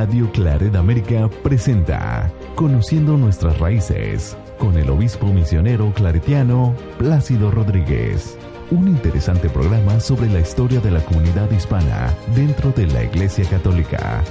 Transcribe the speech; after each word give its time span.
Radio 0.00 0.32
Claret 0.32 0.74
América 0.76 1.28
presenta 1.42 2.32
Conociendo 2.54 3.18
nuestras 3.18 3.58
raíces 3.58 4.34
con 4.58 4.78
el 4.78 4.88
obispo 4.88 5.26
misionero 5.26 5.92
claretiano 5.92 6.74
Plácido 6.96 7.50
Rodríguez. 7.50 8.38
Un 8.70 8.88
interesante 8.88 9.50
programa 9.50 10.00
sobre 10.00 10.30
la 10.30 10.40
historia 10.40 10.80
de 10.80 10.90
la 10.90 11.04
comunidad 11.04 11.50
hispana 11.50 12.14
dentro 12.34 12.72
de 12.72 12.86
la 12.86 13.04
Iglesia 13.04 13.44
Católica. 13.44 14.24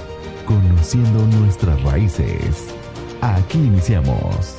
Conociendo 0.44 1.24
nuestras 1.38 1.80
raíces. 1.84 2.74
Aquí 3.20 3.58
iniciamos. 3.58 4.56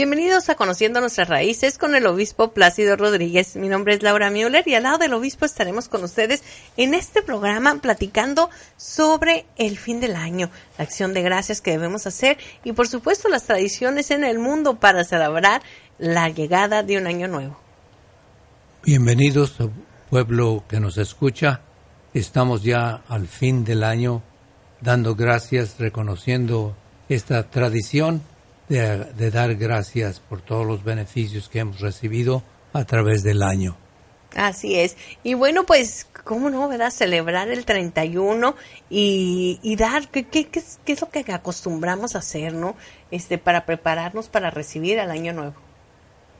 Bienvenidos 0.00 0.48
a 0.48 0.54
Conociendo 0.54 1.02
Nuestras 1.02 1.28
Raíces 1.28 1.76
con 1.76 1.94
el 1.94 2.06
obispo 2.06 2.52
Plácido 2.52 2.96
Rodríguez. 2.96 3.54
Mi 3.54 3.68
nombre 3.68 3.92
es 3.92 4.02
Laura 4.02 4.30
Müller 4.30 4.66
y 4.66 4.74
al 4.74 4.84
lado 4.84 4.96
del 4.96 5.12
obispo 5.12 5.44
estaremos 5.44 5.90
con 5.90 6.02
ustedes 6.02 6.42
en 6.78 6.94
este 6.94 7.20
programa 7.20 7.82
platicando 7.82 8.48
sobre 8.78 9.44
el 9.58 9.76
fin 9.76 10.00
del 10.00 10.16
año, 10.16 10.48
la 10.78 10.84
acción 10.84 11.12
de 11.12 11.20
gracias 11.20 11.60
que 11.60 11.72
debemos 11.72 12.06
hacer 12.06 12.38
y 12.64 12.72
por 12.72 12.88
supuesto 12.88 13.28
las 13.28 13.44
tradiciones 13.44 14.10
en 14.10 14.24
el 14.24 14.38
mundo 14.38 14.80
para 14.80 15.04
celebrar 15.04 15.60
la 15.98 16.30
llegada 16.30 16.82
de 16.82 16.96
un 16.96 17.06
año 17.06 17.28
nuevo. 17.28 17.60
Bienvenidos, 18.82 19.58
pueblo 20.08 20.64
que 20.66 20.80
nos 20.80 20.96
escucha. 20.96 21.60
Estamos 22.14 22.62
ya 22.62 23.02
al 23.06 23.28
fin 23.28 23.64
del 23.64 23.84
año 23.84 24.22
dando 24.80 25.14
gracias, 25.14 25.78
reconociendo 25.78 26.74
esta 27.10 27.50
tradición 27.50 28.22
de, 28.70 29.30
dar 29.30 29.54
gracias 29.56 30.20
por 30.20 30.40
todos 30.40 30.66
los 30.66 30.84
beneficios 30.84 31.48
que 31.48 31.58
hemos 31.58 31.80
recibido 31.80 32.42
a 32.72 32.84
través 32.84 33.22
del 33.22 33.42
año. 33.42 33.76
Así 34.36 34.76
es. 34.76 34.96
Y 35.24 35.34
bueno, 35.34 35.66
pues, 35.66 36.06
¿cómo 36.24 36.50
no, 36.50 36.68
verdad? 36.68 36.90
Celebrar 36.90 37.48
el 37.48 37.64
31 37.64 38.54
y, 38.88 39.58
y 39.60 39.74
dar, 39.74 40.08
¿qué, 40.08 40.24
qué, 40.24 40.46
qué, 40.46 40.62
es 40.86 41.00
lo 41.00 41.10
que 41.10 41.24
acostumbramos 41.32 42.14
a 42.14 42.20
hacer, 42.20 42.54
no? 42.54 42.76
Este, 43.10 43.38
para 43.38 43.66
prepararnos 43.66 44.28
para 44.28 44.50
recibir 44.50 44.98
el 45.00 45.10
año 45.10 45.32
nuevo. 45.32 45.54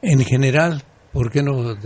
En 0.03 0.25
general, 0.25 0.85
¿por 1.13 1.33
qué 1.33 1.43
no 1.43 1.77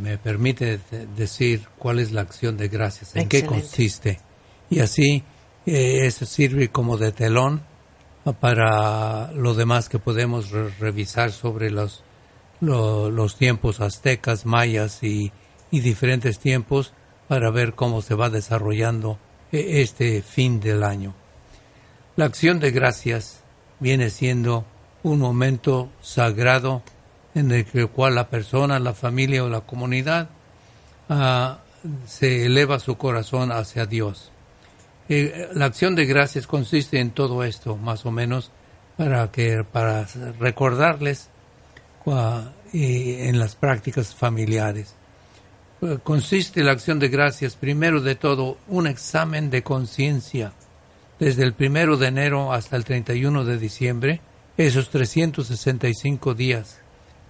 me 0.00 0.16
permite 0.16 0.80
decir 1.14 1.66
cuál 1.78 1.98
es 1.98 2.10
la 2.10 2.22
acción 2.22 2.56
de 2.56 2.68
gracias? 2.68 3.14
¿En 3.14 3.28
qué 3.28 3.44
consiste? 3.44 4.18
Y 4.70 4.80
así, 4.80 5.22
eh, 5.66 6.06
eso 6.06 6.24
sirve 6.24 6.68
como 6.68 6.96
de 6.96 7.12
telón 7.12 7.68
para 8.38 9.32
lo 9.32 9.54
demás 9.54 9.88
que 9.88 9.98
podemos 9.98 10.50
revisar 10.78 11.32
sobre 11.32 11.70
los, 11.70 12.02
los 12.60 13.36
tiempos 13.36 13.80
aztecas, 13.80 14.44
mayas 14.46 15.02
y, 15.02 15.32
y, 15.70 15.80
diferentes 15.80 16.38
tiempos 16.38 16.92
para 17.28 17.50
ver 17.50 17.74
cómo 17.74 18.02
se 18.02 18.14
va 18.14 18.28
desarrollando 18.28 19.18
e, 19.52 19.80
este 19.80 20.22
fin 20.22 20.60
del 20.60 20.82
año. 20.82 21.14
La 22.16 22.26
acción 22.26 22.60
de 22.60 22.70
gracias 22.70 23.42
viene 23.78 24.10
siendo 24.10 24.66
un 25.02 25.20
momento 25.20 25.90
sagrado 26.02 26.82
en 27.34 27.50
el 27.50 27.64
cual 27.88 28.16
la 28.16 28.28
persona, 28.28 28.78
la 28.78 28.92
familia 28.92 29.44
o 29.44 29.48
la 29.48 29.62
comunidad 29.62 30.28
ah, 31.08 31.60
se 32.06 32.44
eleva 32.44 32.78
su 32.80 32.98
corazón 32.98 33.52
hacia 33.52 33.86
Dios 33.86 34.30
eh, 35.12 35.48
la 35.54 35.64
acción 35.64 35.96
de 35.96 36.06
gracias 36.06 36.46
consiste 36.46 37.00
en 37.00 37.10
todo 37.10 37.42
esto, 37.42 37.76
más 37.76 38.06
o 38.06 38.12
menos, 38.12 38.52
para 38.96 39.32
que 39.32 39.64
para 39.64 40.06
recordarles 40.38 41.30
en 42.72 43.38
las 43.40 43.56
prácticas 43.56 44.14
familiares. 44.14 44.94
Eh, 45.82 45.98
consiste 46.04 46.62
la 46.62 46.70
acción 46.70 47.00
de 47.00 47.08
gracias, 47.08 47.56
primero 47.56 48.00
de 48.00 48.14
todo, 48.14 48.58
un 48.68 48.86
examen 48.86 49.50
de 49.50 49.64
conciencia. 49.64 50.52
Desde 51.18 51.42
el 51.42 51.54
primero 51.54 51.96
de 51.96 52.06
enero 52.06 52.52
hasta 52.52 52.76
el 52.76 52.84
31 52.84 53.44
de 53.44 53.58
diciembre, 53.58 54.20
esos 54.56 54.90
365 54.90 56.34
días, 56.34 56.78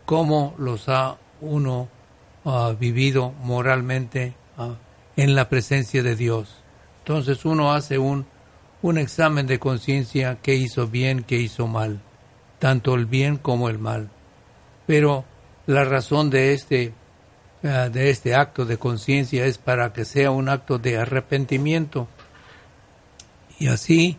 cómo 0.05 0.55
los 0.59 0.91
ha 0.91 1.17
uno 1.41 1.89
ah, 2.45 2.75
vivido 2.79 3.33
moralmente 3.43 4.35
ah, 4.59 4.75
en 5.17 5.35
la 5.35 5.49
presencia 5.49 6.03
de 6.03 6.15
Dios 6.15 6.61
entonces 7.01 7.45
uno 7.45 7.73
hace 7.73 7.99
un, 7.99 8.27
un 8.83 8.99
examen 8.99 9.47
de 9.47 9.59
conciencia 9.59 10.39
qué 10.43 10.55
hizo 10.55 10.87
bien, 10.87 11.23
qué 11.23 11.37
hizo 11.37 11.67
mal, 11.67 12.01
tanto 12.59 12.95
el 12.95 13.07
bien 13.07 13.37
como 13.37 13.69
el 13.69 13.79
mal. 13.79 14.11
Pero 14.87 15.25
la 15.67 15.85
razón 15.85 16.31
de 16.31 16.53
este, 16.53 16.93
eh, 17.63 17.91
de 17.93 18.11
este 18.11 18.35
acto 18.35 18.65
de 18.65 18.79
conciencia 18.79 19.47
es 19.47 19.59
para 19.59 19.93
que 19.93 20.05
sea 20.05 20.31
un 20.31 20.49
acto 20.49 20.79
de 20.79 20.99
arrepentimiento. 20.99 22.09
Y 23.59 23.69
así 23.69 24.17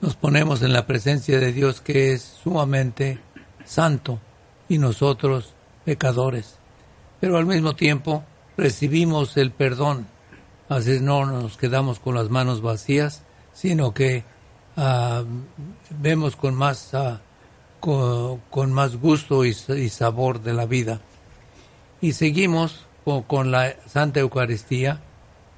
nos 0.00 0.16
ponemos 0.16 0.62
en 0.62 0.72
la 0.72 0.86
presencia 0.86 1.38
de 1.38 1.52
Dios 1.52 1.80
que 1.80 2.12
es 2.12 2.22
sumamente 2.22 3.20
santo 3.64 4.20
y 4.68 4.78
nosotros 4.78 5.54
pecadores. 5.84 6.58
Pero 7.20 7.36
al 7.36 7.46
mismo 7.46 7.74
tiempo 7.74 8.24
recibimos 8.56 9.36
el 9.36 9.50
perdón 9.50 10.06
Así 10.68 11.00
no 11.00 11.24
nos 11.24 11.56
quedamos 11.56 11.98
con 11.98 12.14
las 12.14 12.28
manos 12.28 12.60
vacías, 12.60 13.22
sino 13.54 13.94
que 13.94 14.24
ah, 14.76 15.24
vemos 15.90 16.36
con 16.36 16.54
más, 16.54 16.92
ah, 16.92 17.22
con, 17.80 18.72
más 18.72 18.96
gusto 18.96 19.46
y, 19.46 19.54
sabor 19.54 20.42
de 20.42 20.52
la 20.52 20.66
vida. 20.66 21.00
Y 22.02 22.12
seguimos 22.12 22.86
con, 23.26 23.50
la 23.50 23.76
Santa 23.86 24.20
Eucaristía, 24.20 25.00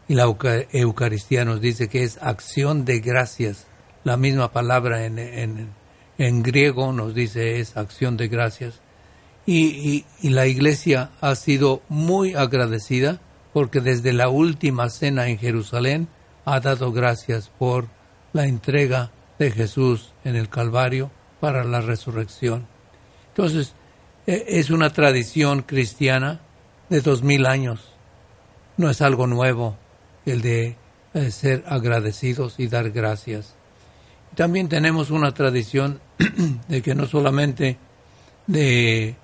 y 0.07 0.15
la 0.15 0.25
Eucaristía 0.73 1.45
nos 1.45 1.61
dice 1.61 1.89
que 1.89 2.05
es 2.05 2.19
acción 2.23 2.85
de 2.85 3.01
gracias. 3.01 3.67
La 4.05 4.17
misma 4.17 4.53
palabra 4.53 5.05
en, 5.05 5.19
en, 6.19 6.43
griego 6.43 6.93
nos 6.93 7.15
dice 7.15 7.61
es 7.61 7.77
acción 7.77 8.17
de 8.17 8.29
gracias. 8.29 8.81
y, 9.45 10.05
y 10.21 10.29
la 10.31 10.47
Iglesia 10.47 11.11
ha 11.21 11.35
sido 11.35 11.83
muy 11.89 12.35
agradecida 12.35 13.21
porque 13.53 13.81
desde 13.81 14.13
la 14.13 14.29
última 14.29 14.89
cena 14.91 15.29
en 15.29 15.39
Jerusalén 15.39 16.09
ha 16.45 16.61
dado 16.61 16.93
gracias 16.93 17.51
por 17.59 17.89
la 18.33 18.47
entrega 18.47 19.11
de 19.39 19.51
Jesús 19.51 20.13
en 20.25 20.37
el 20.37 20.49
Calvario 20.49 21.11
para 21.41 21.65
la 21.65 21.81
resurrección. 21.81 22.67
Entonces, 23.29 23.75
e, 24.27 24.45
es 24.47 24.71
una 24.71 24.91
tradición 24.91 25.63
cristiana 25.63 26.41
de 26.89 27.01
dos 27.01 27.23
mil 27.23 27.47
años. 27.47 27.81
No 28.77 28.91
es 28.91 29.01
algo 29.01 29.27
nuevo 29.27 29.77
el 30.27 30.43
de 30.43 30.77
eh, 31.15 31.31
ser 31.31 31.65
agradecidos 31.67 32.55
y 32.59 32.69
dar 32.69 32.91
gracias. 32.91 33.55
También 34.35 34.69
tenemos 34.69 35.11
una 35.11 35.33
tradición 35.33 36.01
de 36.69 36.83
que 36.83 36.95
no 36.95 37.07
solamente 37.07 37.79
de 38.47 39.17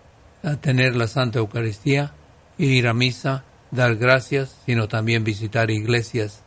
tener 0.61 0.95
la 0.95 1.09
Santa 1.09 1.39
Eucaristía, 1.41 2.13
ir 2.59 2.87
a 2.87 2.95
misa, 2.95 3.45
dar 3.71 3.97
gracias, 3.97 4.57
sino 4.67 4.89
también 4.89 5.25
visitar 5.25 5.71
iglesias. 5.71 6.43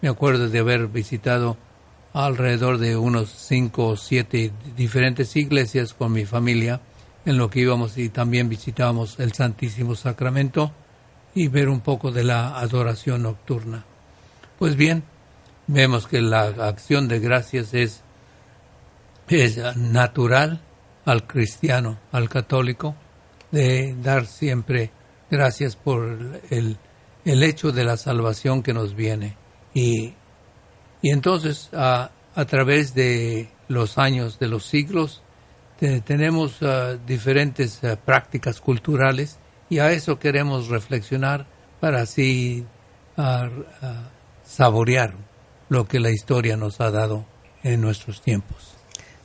Me 0.00 0.08
acuerdo 0.08 0.48
de 0.48 0.58
haber 0.58 0.88
visitado 0.88 1.56
alrededor 2.12 2.78
de 2.78 2.96
unos 2.96 3.30
cinco 3.30 3.88
o 3.88 3.96
siete 3.96 4.52
diferentes 4.76 5.34
iglesias 5.36 5.94
con 5.94 6.12
mi 6.12 6.24
familia, 6.24 6.80
en 7.26 7.38
lo 7.38 7.50
que 7.50 7.60
íbamos 7.60 7.96
y 7.98 8.08
también 8.08 8.48
visitábamos 8.48 9.18
el 9.18 9.32
Santísimo 9.32 9.94
Sacramento 9.94 10.72
y 11.34 11.48
ver 11.48 11.68
un 11.68 11.80
poco 11.80 12.12
de 12.12 12.22
la 12.22 12.58
adoración 12.58 13.22
nocturna. 13.22 13.84
Pues 14.58 14.76
bien, 14.76 15.02
vemos 15.66 16.06
que 16.06 16.20
la 16.20 16.42
acción 16.42 17.08
de 17.08 17.18
gracias 17.18 17.74
es, 17.74 18.02
es 19.28 19.58
natural 19.76 20.60
al 21.04 21.26
cristiano, 21.26 21.98
al 22.12 22.28
católico, 22.28 22.94
de 23.50 23.96
dar 24.02 24.26
siempre 24.26 24.90
gracias 25.34 25.76
por 25.76 26.40
el, 26.50 26.78
el 27.24 27.42
hecho 27.42 27.72
de 27.72 27.84
la 27.84 27.96
salvación 27.96 28.62
que 28.62 28.72
nos 28.72 28.94
viene. 28.94 29.36
Y, 29.74 30.14
y 31.02 31.10
entonces, 31.10 31.70
a, 31.72 32.12
a 32.34 32.44
través 32.44 32.94
de 32.94 33.48
los 33.68 33.98
años, 33.98 34.38
de 34.38 34.48
los 34.48 34.64
siglos, 34.64 35.22
tenemos 36.04 36.62
ah, 36.62 36.96
diferentes 37.06 37.82
ah, 37.84 37.96
prácticas 37.96 38.60
culturales 38.60 39.38
y 39.68 39.80
a 39.80 39.92
eso 39.92 40.18
queremos 40.18 40.68
reflexionar 40.68 41.46
para 41.80 42.02
así 42.02 42.64
ah, 43.16 43.48
saborear 44.44 45.14
lo 45.68 45.86
que 45.86 46.00
la 46.00 46.10
historia 46.10 46.56
nos 46.56 46.80
ha 46.80 46.90
dado 46.90 47.26
en 47.62 47.80
nuestros 47.80 48.22
tiempos. 48.22 48.74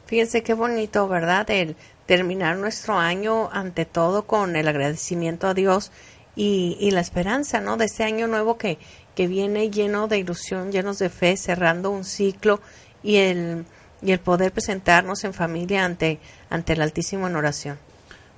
Fíjense 0.05 0.41
qué 0.41 0.53
bonito, 0.53 1.07
¿verdad? 1.07 1.49
El 1.51 1.75
terminar 2.09 2.57
nuestro 2.57 2.97
año 2.97 3.51
ante 3.53 3.85
todo 3.85 4.25
con 4.25 4.55
el 4.55 4.67
agradecimiento 4.67 5.45
a 5.45 5.53
Dios 5.53 5.91
y, 6.35 6.75
y 6.79 6.89
la 6.89 7.01
esperanza, 7.01 7.61
¿no? 7.61 7.77
De 7.77 7.85
este 7.85 8.03
año 8.03 8.25
nuevo 8.25 8.57
que, 8.57 8.79
que 9.13 9.27
viene 9.27 9.69
lleno 9.69 10.07
de 10.07 10.17
ilusión, 10.17 10.71
llenos 10.71 10.97
de 10.97 11.09
fe, 11.09 11.37
cerrando 11.37 11.91
un 11.91 12.03
ciclo 12.03 12.61
y 13.03 13.17
el 13.17 13.65
y 14.01 14.11
el 14.11 14.19
poder 14.19 14.51
presentarnos 14.51 15.23
en 15.23 15.35
familia 15.35 15.85
ante, 15.85 16.19
ante 16.49 16.73
el 16.73 16.81
Altísimo 16.81 17.27
en 17.27 17.35
oración. 17.35 17.77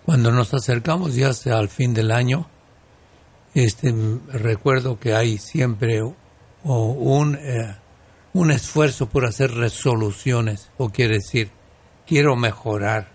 Cuando 0.06 0.32
nos 0.32 0.54
acercamos 0.54 1.16
ya 1.16 1.30
al 1.58 1.70
fin 1.70 1.94
del 1.94 2.12
año, 2.12 2.50
este, 3.54 3.94
recuerdo 4.34 5.00
que 5.00 5.14
hay 5.14 5.38
siempre 5.38 6.02
un, 6.64 7.36
eh, 7.36 7.78
un 8.34 8.52
esfuerzo 8.52 9.08
por 9.08 9.26
hacer 9.26 9.52
resoluciones, 9.52 10.72
o 10.78 10.90
quiere 10.90 11.16
decir, 11.16 11.52
quiero 12.08 12.36
mejorar, 12.36 13.11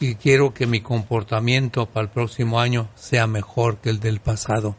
y 0.00 0.14
quiero 0.14 0.54
que 0.54 0.66
mi 0.66 0.80
comportamiento 0.80 1.86
para 1.86 2.06
el 2.06 2.10
próximo 2.10 2.58
año 2.58 2.88
sea 2.94 3.26
mejor 3.26 3.78
que 3.78 3.90
el 3.90 4.00
del 4.00 4.20
pasado. 4.20 4.76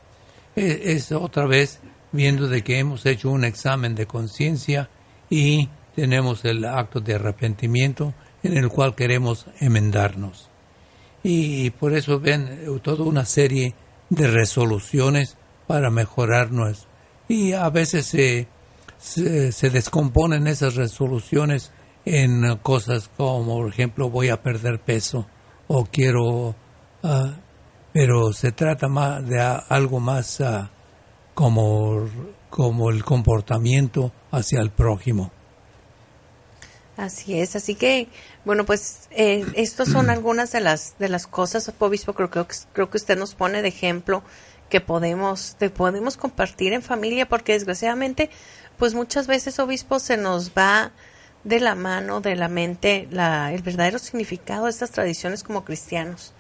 E, 0.56 0.94
es 0.94 1.12
otra 1.12 1.46
vez 1.46 1.80
viendo 2.12 2.48
de 2.48 2.64
que 2.64 2.80
hemos 2.80 3.06
hecho 3.06 3.30
un 3.30 3.46
examen 3.46 3.96
de 3.96 4.08
conciencia 4.08 4.90
y 5.30 5.70
tenemos 5.96 6.44
el 6.46 6.66
acto 6.66 7.00
de 7.00 7.16
arrepentimiento 7.16 8.14
en 8.44 8.58
el 8.58 8.70
cual 8.70 8.96
queremos 8.96 9.46
enmendarnos. 9.60 10.50
Y 11.24 11.70
por 11.72 11.94
eso 11.94 12.20
ven 12.20 12.48
eh, 12.50 12.80
toda 12.82 13.04
una 13.04 13.26
serie 13.26 13.76
de 14.10 14.28
resoluciones 14.28 15.38
para 15.68 15.92
mejorarnos. 15.92 16.88
Y 17.28 17.54
a 17.54 17.70
veces 17.70 18.08
se, 18.08 18.48
se, 18.98 19.70
descomponen 19.70 20.48
esas 20.48 20.76
resoluciones 20.76 21.72
en 22.06 22.58
cosas 22.58 23.10
como, 23.18 23.58
por 23.58 23.70
ejemplo, 23.70 24.10
voy 24.10 24.30
a 24.30 24.42
perder 24.42 24.80
peso 24.80 25.28
o 25.68 25.86
quiero... 25.86 26.56
Ah, 27.04 27.34
pero 27.94 28.32
se 28.32 28.52
trata 28.52 28.88
más 28.88 29.28
de 29.28 29.40
algo 29.42 30.00
más 30.00 30.40
ah, 30.42 30.72
como, 31.34 32.08
como 32.50 32.90
el 32.90 33.04
comportamiento 33.04 34.14
hacia 34.32 34.62
el 34.62 34.72
prójimo. 34.72 35.32
Así 36.98 37.40
es, 37.40 37.56
así 37.56 37.76
que 37.76 38.10
bueno, 38.46 38.66
pues 38.66 39.08
eh, 39.12 39.46
estas 39.56 39.90
son 39.90 40.10
algunas 40.12 40.52
de 40.52 40.62
las 40.62 40.98
de 41.00 41.10
las 41.10 41.28
cosas, 41.28 41.72
obispo, 41.80 42.14
creo, 42.14 42.30
creo, 42.30 42.48
creo 42.74 42.90
que 42.90 42.98
usted 42.98 43.18
nos 43.18 43.34
pone 43.34 43.62
de 43.62 43.70
ejemplo 43.70 44.24
que 44.70 44.82
podemos 44.82 45.56
te 45.58 45.70
podemos 45.70 46.16
compartir 46.16 46.74
en 46.74 46.82
familia 46.82 47.28
porque 47.28 47.54
desgraciadamente 47.54 48.30
pues 48.78 48.94
muchas 48.94 49.28
veces 49.28 49.60
obispo 49.60 50.00
se 50.00 50.18
nos 50.18 50.52
va 50.52 50.92
de 51.44 51.60
la 51.60 51.76
mano 51.76 52.22
de 52.22 52.36
la 52.36 52.48
mente 52.48 53.08
la, 53.12 53.52
el 53.54 53.62
verdadero 53.62 54.00
significado 54.00 54.66
de 54.66 54.72
estas 54.72 54.92
tradiciones 54.92 55.44
como 55.44 55.64
cristianos. 55.64 56.34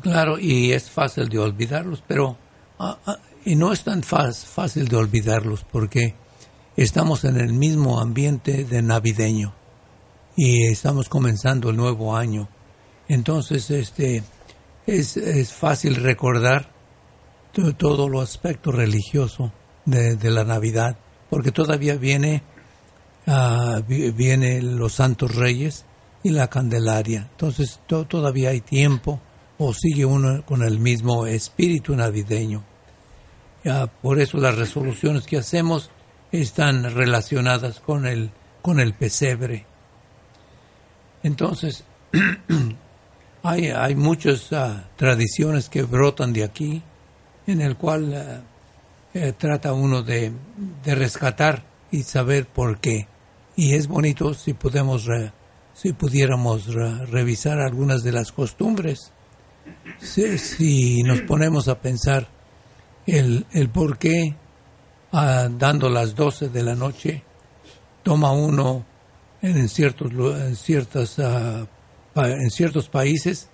Claro, 0.00 0.38
y 0.38 0.72
es 0.72 0.90
fácil 0.90 1.28
de 1.28 1.38
olvidarlos, 1.38 2.02
pero 2.06 2.38
ah, 2.78 2.98
ah, 3.06 3.18
y 3.44 3.56
no 3.56 3.72
es 3.72 3.84
tan 3.84 4.02
fácil 4.02 4.88
de 4.88 4.96
olvidarlos 4.96 5.64
porque 5.64 6.14
estamos 6.76 7.24
en 7.24 7.36
el 7.38 7.52
mismo 7.52 8.00
ambiente 8.00 8.64
de 8.64 8.82
navideño 8.82 9.54
y 10.36 10.66
estamos 10.68 11.08
comenzando 11.08 11.70
el 11.70 11.76
nuevo 11.76 12.16
año. 12.16 12.48
Entonces, 13.08 13.70
este, 13.70 14.22
es, 14.86 15.16
es 15.16 15.52
fácil 15.52 15.96
recordar 15.96 16.76
todo 17.78 18.08
lo 18.08 18.20
aspecto 18.20 18.70
religioso 18.70 19.52
de, 19.84 20.30
la 20.30 20.44
Navidad, 20.44 20.98
porque 21.30 21.52
todavía 21.52 21.96
viene, 21.96 22.42
uh, 23.26 23.82
viene 23.86 24.62
los 24.62 24.94
Santos 24.94 25.34
Reyes 25.34 25.84
y 26.22 26.30
la 26.30 26.48
Candelaria. 26.48 27.28
Entonces, 27.30 27.80
todavía 27.86 28.50
hay 28.50 28.60
tiempo 28.60 29.20
o 29.58 29.72
sigue 29.72 30.04
uno 30.04 30.44
con 30.44 30.62
el 30.62 30.78
mismo 30.78 31.26
espíritu 31.26 31.94
navideño. 31.94 32.64
por 34.02 34.20
eso 34.20 34.38
las 34.38 34.56
resoluciones 34.56 35.24
que 35.24 35.38
hacemos 35.38 35.90
están 36.32 36.94
relacionadas 36.94 37.80
con 37.80 38.06
el, 38.06 38.30
con 38.62 38.80
el 38.80 38.94
pesebre. 38.94 39.66
Entonces, 41.22 41.84
hay, 43.42 43.68
hay 43.68 43.94
muchas 43.94 44.52
ah, 44.52 44.88
tradiciones 44.96 45.68
que 45.68 45.82
brotan 45.82 46.32
de 46.32 46.44
aquí, 46.44 46.82
en 47.46 47.60
el 47.60 47.76
cual 47.76 48.14
ah, 48.14 48.42
eh, 49.14 49.32
trata 49.36 49.72
uno 49.72 50.02
de, 50.02 50.32
de, 50.84 50.94
rescatar 50.94 51.64
y 51.90 52.02
saber 52.02 52.46
por 52.46 52.78
qué. 52.78 53.08
Y 53.56 53.74
es 53.74 53.88
bonito 53.88 54.34
si 54.34 54.52
podemos 54.52 55.08
pudiéramos 55.98 56.66
revisar 57.10 57.58
algunas 57.58 58.02
de 58.02 58.12
las 58.12 58.32
costumbres. 58.32 59.12
Si, 59.98 60.38
si, 60.38 61.02
nos 61.02 61.22
ponemos 61.22 61.68
a 61.68 61.80
pensar 61.80 62.28
el, 63.06 63.46
el 63.52 63.68
por 63.70 63.98
qué 63.98 64.36
dando 65.10 65.88
las 65.88 66.14
12 66.14 66.50
de 66.50 66.62
la 66.62 66.74
noche, 66.74 67.22
toma 68.02 68.32
uno 68.32 68.84
en 69.42 69.68
ciertos, 69.68 70.12
en 70.12 70.56
ciertas, 70.56 71.18
ah, 71.18 71.66
en 72.14 72.50
ciertos 72.50 72.88
países 72.88 73.48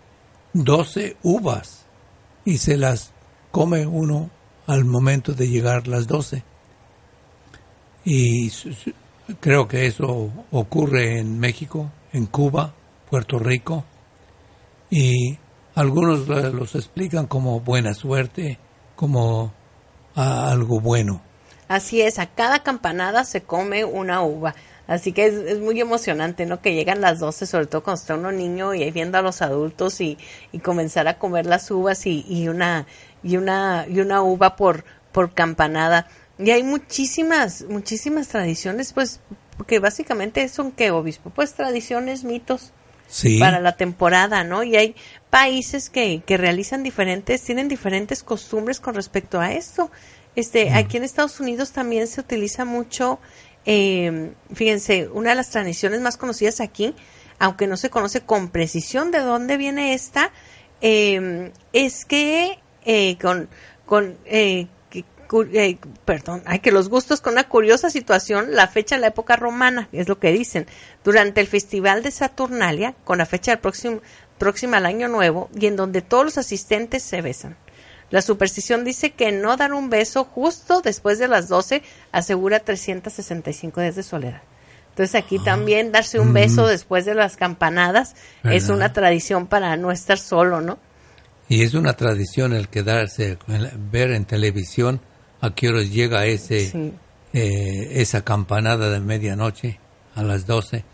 12 0.53 1.17
uvas 1.23 1.87
y 2.45 2.59
se 2.59 2.77
las 2.77 3.13
come 3.51 3.87
uno 3.87 4.31
al 4.67 4.85
momento 4.85 5.33
de 5.33 5.49
llegar 5.49 5.89
las 5.89 6.07
12. 6.07 6.45
Y 8.05 8.51
creo 9.41 9.69
que 9.69 9.87
eso 9.87 10.31
ocurre 10.51 11.19
en 11.19 11.39
México, 11.39 11.91
en 12.13 12.27
Cuba, 12.27 12.75
Puerto 13.11 13.39
Rico, 13.39 13.85
y 14.91 15.39
algunos 15.75 16.29
los 16.29 16.75
explican 16.75 17.27
como 17.27 17.61
buena 17.61 17.95
suerte, 17.95 18.59
como 18.97 19.53
algo 20.15 20.81
bueno. 20.81 21.23
Así 21.69 22.03
es, 22.03 22.19
a 22.19 22.27
cada 22.27 22.63
campanada 22.63 23.25
se 23.25 23.43
come 23.43 23.85
una 23.85 24.23
uva. 24.23 24.55
Así 24.87 25.13
que 25.13 25.27
es, 25.27 25.58
muy 25.61 25.81
emocionante, 25.81 26.44
¿no? 26.44 26.61
Que 26.61 26.75
llegan 26.75 27.01
las 27.01 27.19
12, 27.20 27.46
sobre 27.46 27.67
todo 27.67 27.82
cuando 27.82 28.01
está 28.01 28.15
uno 28.15 28.32
niño 28.32 28.75
y 28.75 28.82
ahí 28.82 28.91
viendo 28.91 29.17
a 29.17 29.23
los 29.23 29.41
adultos 29.41 30.01
y, 30.01 30.19
y 30.51 30.58
comenzar 30.58 31.08
a 31.08 31.19
comer 31.19 31.46
las 31.46 31.70
uvas 31.70 32.05
y, 32.06 32.27
y, 32.29 32.49
una 32.49 32.87
y 33.23 33.37
una 33.37 33.87
y 33.89 34.01
una 34.01 34.23
uva 34.23 34.56
por 34.56 34.85
por 35.13 35.32
campanada. 35.35 36.08
Y 36.39 36.51
hay 36.51 36.62
muchísimas 36.62 37.65
muchísimas 37.69 38.29
tradiciones, 38.29 38.93
pues 38.93 39.20
que 39.67 39.79
básicamente 39.79 40.48
son 40.48 40.72
que 40.72 40.91
obispo, 40.91 41.31
pues 41.31 41.55
tradiciones, 41.55 42.24
mitos 42.24 42.72
para 43.39 43.60
la 43.60 43.77
temporada, 43.77 44.43
¿no? 44.43 44.62
Y 44.62 44.77
hay 44.77 44.94
países 45.29 45.91
que 45.91 46.22
que 46.24 46.36
realizan 46.36 46.82
diferentes, 46.82 47.43
tienen 47.43 47.69
diferentes 47.69 48.22
costumbres 48.22 48.81
con 48.81 48.94
respecto 48.94 49.41
a 49.41 49.53
esto. 49.53 49.91
Este, 50.34 50.72
aquí 50.72 50.96
en 50.96 51.05
Estados 51.05 51.39
Unidos 51.41 51.72
también 51.72 52.06
se 52.06 52.20
utiliza 52.20 52.65
mucho, 52.65 53.19
eh, 53.67 54.32
fíjense, 54.55 55.08
una 55.08 55.31
de 55.31 55.36
las 55.36 55.51
tradiciones 55.51 56.01
más 56.01 56.17
conocidas 56.17 56.60
aquí, 56.60 56.94
aunque 57.39 57.67
no 57.67 57.77
se 57.77 57.91
conoce 57.91 58.22
con 58.22 58.48
precisión 58.48 59.10
de 59.10 59.19
dónde 59.19 59.58
viene 59.58 59.93
esta, 59.93 60.32
eh, 60.81 61.53
es 61.74 62.06
que 62.06 62.58
eh, 62.86 63.19
con, 63.20 63.48
con 63.84 64.17
eh, 65.53 65.79
perdón, 66.05 66.43
hay 66.46 66.58
que 66.58 66.72
los 66.72 66.89
gustos 66.89 67.20
con 67.20 67.34
una 67.34 67.48
curiosa 67.48 67.91
situación, 67.91 68.55
la 68.55 68.69
fecha 68.69 68.96
de 68.96 69.01
la 69.01 69.08
época 69.08 69.36
romana, 69.36 69.89
es 69.93 70.08
lo 70.08 70.19
que 70.19 70.32
dicen, 70.32 70.67
durante 71.05 71.41
el 71.41 71.46
festival 71.46 72.03
de 72.03 72.10
Saturnalia, 72.10 72.94
con 73.05 73.19
la 73.19 73.27
fecha 73.27 73.53
del 73.53 73.60
próximo, 73.60 74.01
próxima 74.39 74.77
al 74.77 74.86
año 74.86 75.08
nuevo, 75.08 75.48
y 75.58 75.67
en 75.67 75.77
donde 75.77 76.03
todos 76.03 76.24
los 76.24 76.39
asistentes 76.39 77.03
se 77.03 77.22
besan. 77.22 77.56
La 78.10 78.20
superstición 78.20 78.84
dice 78.84 79.12
que 79.12 79.32
no 79.32 79.56
dar 79.56 79.72
un 79.72 79.89
beso 79.89 80.24
justo 80.24 80.82
después 80.82 81.19
de 81.19 81.29
las 81.29 81.48
12 81.48 81.82
asegura 82.12 82.60
365 82.60 83.81
días 83.81 83.96
de 83.96 84.03
soledad. 84.03 84.43
Entonces 84.91 85.15
aquí 85.15 85.39
ah. 85.41 85.44
también 85.44 85.93
darse 85.93 86.20
un 86.20 86.34
beso 86.34 86.67
después 86.67 87.06
de 87.06 87.15
las 87.15 87.39
campanadas 87.39 88.15
es 88.44 88.69
una 88.69 88.93
tradición 88.93 89.46
para 89.46 89.74
no 89.79 89.91
estar 89.91 90.19
solo, 90.19 90.60
¿no? 90.60 90.79
Y 91.48 91.62
es 91.62 91.72
una 91.72 91.94
tradición 91.94 92.53
el 92.53 92.69
quedarse, 92.69 93.39
ver 93.91 94.10
en 94.10 94.27
televisión 94.27 95.01
a 95.43 95.55
qué 95.55 95.69
horas 95.69 95.91
llega 95.91 96.25
ese, 96.25 96.94
eh, 97.34 97.89
esa 97.96 98.25
campanada 98.25 98.91
de 98.91 99.01
medianoche 99.01 99.79
a 100.15 100.22
las 100.22 100.46
12. 100.46 100.84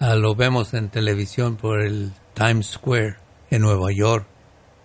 Ah, 0.00 0.14
lo 0.16 0.34
vemos 0.34 0.72
en 0.72 0.88
televisión 0.88 1.56
por 1.56 1.80
el 1.82 2.12
Times 2.34 2.66
Square 2.66 3.16
en 3.50 3.62
Nueva 3.62 3.92
York. 3.92 4.26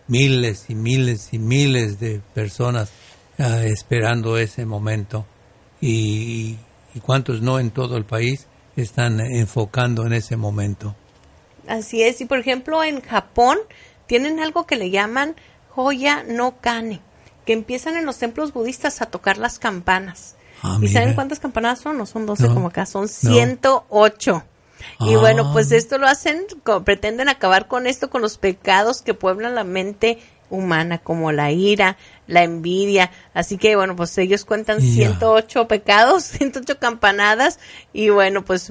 Miles 0.07 0.69
y 0.69 0.75
miles 0.75 1.29
y 1.31 1.39
miles 1.39 1.99
de 1.99 2.21
personas 2.33 2.91
ah, 3.39 3.63
esperando 3.63 4.37
ese 4.37 4.65
momento. 4.65 5.25
Y, 5.79 6.57
y 6.93 6.99
cuántos 6.99 7.41
no 7.41 7.57
en 7.59 7.71
todo 7.71 7.95
el 7.95 8.03
país 8.03 8.47
están 8.75 9.21
enfocando 9.21 10.05
en 10.05 10.11
ese 10.11 10.35
momento. 10.35 10.93
Así 11.67 12.03
es, 12.03 12.19
y 12.19 12.25
por 12.25 12.39
ejemplo 12.39 12.83
en 12.83 13.01
Japón 13.01 13.57
tienen 14.07 14.41
algo 14.41 14.67
que 14.67 14.75
le 14.75 14.91
llaman 14.91 15.35
joya 15.69 16.23
no 16.27 16.59
kane, 16.61 17.01
que 17.45 17.53
empiezan 17.53 17.95
en 17.97 18.05
los 18.05 18.17
templos 18.17 18.53
budistas 18.53 19.01
a 19.01 19.05
tocar 19.07 19.37
las 19.37 19.59
campanas. 19.59 20.35
Ah, 20.63 20.75
¿Y 20.77 20.81
mira. 20.87 20.93
saben 20.93 21.13
cuántas 21.15 21.39
campanadas 21.39 21.79
son? 21.79 21.97
No 21.97 22.05
son 22.05 22.25
12 22.25 22.47
No. 22.47 22.53
como 22.53 22.67
acá, 22.67 22.85
son 22.85 23.07
108. 23.07 24.43
Y 24.99 25.15
Ah. 25.15 25.17
bueno, 25.19 25.51
pues 25.53 25.71
esto 25.71 25.97
lo 25.97 26.07
hacen, 26.07 26.45
pretenden 26.83 27.29
acabar 27.29 27.67
con 27.67 27.87
esto, 27.87 28.09
con 28.09 28.21
los 28.21 28.37
pecados 28.37 29.01
que 29.01 29.13
pueblan 29.13 29.55
la 29.55 29.63
mente 29.63 30.19
humana, 30.49 30.99
como 30.99 31.31
la 31.31 31.51
ira, 31.51 31.97
la 32.27 32.43
envidia. 32.43 33.11
Así 33.33 33.57
que 33.57 33.75
bueno, 33.75 33.95
pues 33.95 34.15
ellos 34.17 34.45
cuentan 34.45 34.79
Ya. 34.79 34.93
108 34.93 35.67
pecados, 35.67 36.23
108 36.25 36.77
campanadas, 36.79 37.59
y 37.93 38.09
bueno, 38.09 38.43
pues 38.45 38.69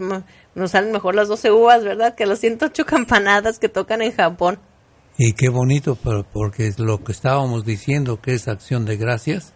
nos 0.55 0.71
salen 0.71 0.93
mejor 0.93 1.15
las 1.17 1.29
12 1.29 1.51
uvas, 1.51 1.83
¿verdad? 1.85 2.15
Que 2.15 2.27
las 2.27 2.39
108 2.41 2.87
campanadas 2.87 3.59
que 3.59 3.69
tocan 3.69 4.03
en 4.03 4.15
Japón. 4.15 4.59
Y 5.17 5.33
qué 5.35 5.49
bonito, 5.49 5.97
pero- 6.03 6.25
porque 6.25 6.67
es 6.67 6.79
lo 6.79 7.03
que 7.05 7.13
estábamos 7.13 7.65
diciendo 7.65 8.21
que 8.21 8.35
es 8.35 8.49
acción 8.49 8.85
de 8.85 8.97
gracias, 8.97 9.53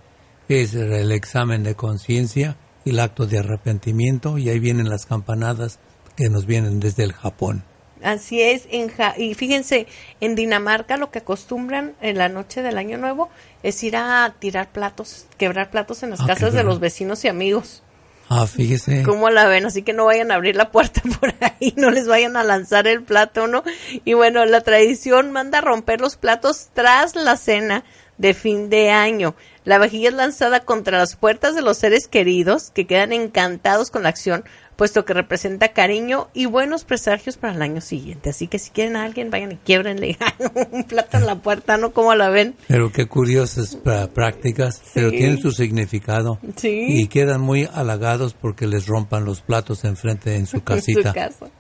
es 0.49 0.75
el 0.75 1.11
examen 1.13 1.63
de 1.65 1.75
conciencia 1.75 2.57
y 2.85 2.91
el 2.91 3.01
acto 3.01 3.27
de 3.27 3.39
arrepentimiento, 3.41 4.39
y 4.39 4.49
ahí 4.49 4.59
vienen 4.61 4.89
las 4.89 5.05
campanadas 5.07 5.79
que 6.17 6.29
nos 6.31 6.47
vienen 6.47 6.81
desde 6.81 7.03
el 7.05 7.13
Japón. 7.13 7.65
Así 8.03 8.41
es, 8.41 8.69
en 8.71 8.89
Ja- 8.89 9.15
y 9.19 9.35
fíjense, 9.35 9.89
en 10.21 10.37
Dinamarca 10.37 10.97
lo 10.97 11.11
que 11.11 11.19
acostumbran 11.19 11.95
en 12.01 12.17
la 12.19 12.29
noche 12.29 12.63
del 12.63 12.79
Año 12.79 12.97
Nuevo 12.97 13.29
es 13.65 13.83
ir 13.83 13.97
a 13.97 14.33
tirar 14.39 14.71
platos, 14.71 15.27
quebrar 15.37 15.71
platos 15.73 16.05
en 16.05 16.11
las 16.11 16.21
Ah, 16.21 16.27
casas 16.29 16.53
de 16.53 16.63
los 16.63 16.79
vecinos 16.79 17.25
y 17.25 17.29
amigos. 17.29 17.83
Ah, 18.29 18.47
fíjese. 18.47 19.03
¿Cómo 19.05 19.31
la 19.31 19.47
ven? 19.47 19.65
Así 19.65 19.83
que 19.83 19.95
no 19.95 20.05
vayan 20.05 20.31
a 20.31 20.35
abrir 20.35 20.55
la 20.55 20.71
puerta 20.71 21.01
por 21.21 21.35
ahí, 21.41 21.73
no 21.77 21.91
les 21.91 22.07
vayan 22.07 22.37
a 22.37 22.45
lanzar 22.45 22.87
el 22.87 23.03
plato, 23.03 23.47
¿no? 23.47 23.65
Y 24.05 24.13
bueno, 24.15 24.45
la 24.45 24.61
tradición 24.61 25.33
manda 25.33 25.61
romper 25.61 26.01
los 26.01 26.17
platos 26.17 26.69
tras 26.75 27.17
la 27.17 27.37
cena 27.37 27.85
de 28.19 28.35
fin 28.35 28.69
de 28.69 28.91
año. 28.91 29.35
La 29.65 29.79
vajilla 29.79 30.09
es 30.09 30.15
lanzada 30.15 30.61
contra 30.61 30.99
las 30.99 31.17
puertas 31.17 31.55
de 31.55 31.63
los 31.63 31.79
seres 31.79 32.09
queridos 32.09 32.71
que 32.71 32.87
quedan 32.87 33.13
encantados 33.13 33.91
con 33.91 34.03
la 34.03 34.11
acción, 34.11 34.45
puesto 34.79 35.05
que 35.05 35.13
representa 35.13 35.73
cariño 35.73 36.29
y 36.35 36.47
buenos 36.47 36.85
presagios 36.85 37.37
para 37.37 37.53
el 37.53 37.63
año 37.63 37.81
siguiente. 37.81 38.31
Así 38.31 38.47
que 38.47 38.61
si 38.61 38.71
quieren 38.71 38.95
a 38.95 39.03
alguien, 39.03 39.29
vayan 39.29 39.51
y 39.51 39.57
quiebrenle 39.57 40.17
un 40.71 40.85
plato 40.85 41.17
en 41.17 41.27
la 41.27 41.35
puerta, 41.35 41.77
¿no? 41.77 41.91
¿Cómo 41.93 42.15
la 42.15 42.29
ven? 42.31 42.55
Pero 42.69 42.93
qué 42.93 43.07
curiosas 43.07 43.77
prácticas, 44.15 44.81
pero 44.95 45.11
tienen 45.11 45.39
su 45.41 45.51
significado. 45.51 46.39
Sí. 46.55 46.87
Y 46.89 47.09
quedan 47.09 47.41
muy 47.41 47.69
halagados 47.75 48.35
porque 48.35 48.69
les 48.69 48.87
rompan 48.87 49.25
los 49.25 49.41
platos 49.41 49.83
enfrente 49.83 50.37
en 50.37 50.47
su 50.47 50.57
En 50.59 50.63
casita. 50.63 51.09
su 51.09 51.15
casa. 51.15 51.51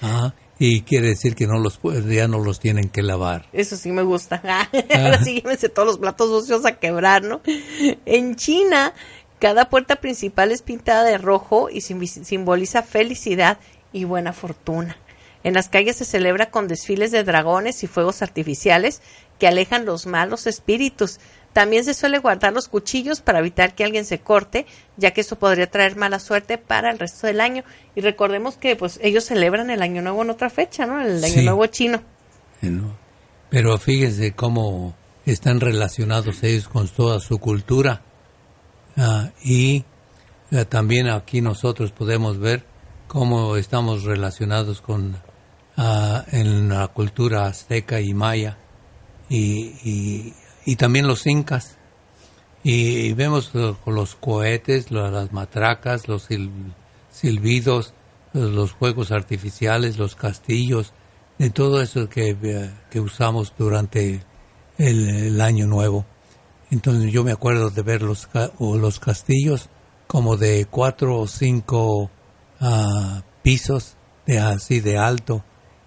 Ah, 0.00 0.32
y 0.60 0.82
quiere 0.82 1.08
decir 1.08 1.34
que 1.34 1.46
no 1.46 1.58
los 1.58 1.80
ya 2.08 2.28
no 2.28 2.38
los 2.38 2.58
tienen 2.60 2.88
que 2.88 3.02
lavar. 3.02 3.46
Eso 3.52 3.76
sí 3.76 3.92
me 3.92 4.02
gusta. 4.02 4.40
Ahora 4.94 5.22
sí 5.22 5.34
llévense 5.34 5.68
todos 5.68 5.86
los 5.86 5.98
platos 5.98 6.28
sucios 6.30 6.64
a 6.64 6.78
quebrar, 6.78 7.22
¿no? 7.22 7.40
En 8.06 8.34
China, 8.36 8.92
cada 9.38 9.68
puerta 9.68 9.96
principal 9.96 10.52
es 10.52 10.62
pintada 10.62 11.04
de 11.04 11.18
rojo 11.18 11.68
y 11.70 11.80
sim- 11.80 12.06
simboliza 12.06 12.82
felicidad 12.82 13.58
y 13.92 14.04
buena 14.04 14.32
fortuna. 14.32 14.96
En 15.44 15.54
las 15.54 15.68
calles 15.68 15.96
se 15.96 16.04
celebra 16.04 16.50
con 16.50 16.66
desfiles 16.68 17.10
de 17.12 17.22
dragones 17.24 17.82
y 17.84 17.86
fuegos 17.86 18.22
artificiales 18.22 19.00
que 19.38 19.46
alejan 19.46 19.84
los 19.84 20.06
malos 20.06 20.46
espíritus. 20.48 21.20
También 21.52 21.84
se 21.84 21.94
suele 21.94 22.18
guardar 22.18 22.52
los 22.52 22.68
cuchillos 22.68 23.20
para 23.20 23.38
evitar 23.38 23.74
que 23.74 23.84
alguien 23.84 24.04
se 24.04 24.18
corte, 24.18 24.66
ya 24.96 25.12
que 25.12 25.20
eso 25.22 25.36
podría 25.38 25.70
traer 25.70 25.96
mala 25.96 26.18
suerte 26.18 26.58
para 26.58 26.90
el 26.90 26.98
resto 26.98 27.26
del 27.28 27.40
año. 27.40 27.62
Y 27.94 28.00
recordemos 28.00 28.56
que 28.56 28.74
pues 28.76 28.98
ellos 29.02 29.24
celebran 29.24 29.70
el 29.70 29.80
Año 29.82 30.02
Nuevo 30.02 30.22
en 30.22 30.30
otra 30.30 30.50
fecha, 30.50 30.86
¿no? 30.86 31.00
El 31.00 31.22
Año 31.24 31.34
Sí. 31.34 31.44
Nuevo 31.44 31.66
chino. 31.66 32.02
¿no? 32.60 32.96
Pero 33.48 33.78
fíjense 33.78 34.32
cómo 34.32 34.94
están 35.24 35.60
relacionados 35.60 36.42
ellos 36.42 36.68
con 36.68 36.88
toda 36.88 37.20
su 37.20 37.38
cultura. 37.38 38.02
Ah, 39.00 39.30
y 39.44 39.84
eh, 40.50 40.64
también 40.64 41.08
aquí 41.08 41.40
nosotros 41.40 41.92
podemos 41.92 42.38
ver 42.38 42.64
cómo 43.06 43.56
estamos 43.56 44.02
relacionados 44.02 44.80
con 44.80 45.16
ah, 45.76 46.24
la 46.32 46.88
cultura 46.88 47.46
azteca 47.46 48.00
y 48.00 48.12
maya 48.12 48.58
y, 49.28 50.34
y, 50.64 50.76
también 50.76 51.06
los 51.06 51.26
incas. 51.28 51.76
Y, 52.64 53.12
vemos 53.12 53.52
eh, 53.54 53.74
los 53.86 54.16
cohetes, 54.16 54.90
las 54.90 55.32
matracas, 55.32 56.08
los 56.08 56.28
sil- 56.28 56.74
silbidos, 57.12 57.94
los, 58.32 58.50
los 58.50 58.72
juegos 58.72 59.12
artificiales, 59.12 59.96
los 59.96 60.16
castillos, 60.16 60.92
de 61.38 61.50
todo 61.50 61.80
eso 61.80 62.08
que, 62.08 62.36
eh, 62.42 62.70
que 62.90 62.98
usamos 62.98 63.54
durante 63.56 64.24
el 64.76 65.40
año 65.40 65.66
nuevo. 65.66 66.04
Entonces 66.70 67.12
yo 67.12 67.24
me 67.24 67.32
acuerdo 67.32 67.70
de 67.70 67.82
ver 67.82 68.02
los, 68.02 68.28
los 68.60 69.00
castillos 69.00 69.68
como 70.06 70.36
de 70.36 70.66
cuatro 70.70 71.18
o 71.18 71.26
cinco 71.26 72.10
ah, 72.60 73.22
pisos 73.42 73.96
de 74.26 74.38
así 74.38 74.80
de 74.80 74.98
alto 74.98 75.44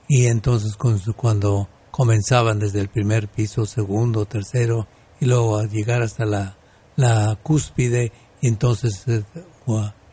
y 0.07 0.25
entonces 0.25 0.75
cuando 1.15 1.69
comenzaban 1.91 2.59
desde 2.59 2.79
el 2.79 2.89
primer 2.89 3.27
piso, 3.27 3.65
segundo, 3.65 4.25
tercero 4.25 4.88
y 5.19 5.25
luego 5.25 5.57
a 5.57 5.65
llegar 5.67 6.01
hasta 6.01 6.25
la, 6.25 6.57
la 6.95 7.38
cúspide 7.43 8.11
y 8.41 8.47
entonces 8.47 9.03
eh, 9.07 9.23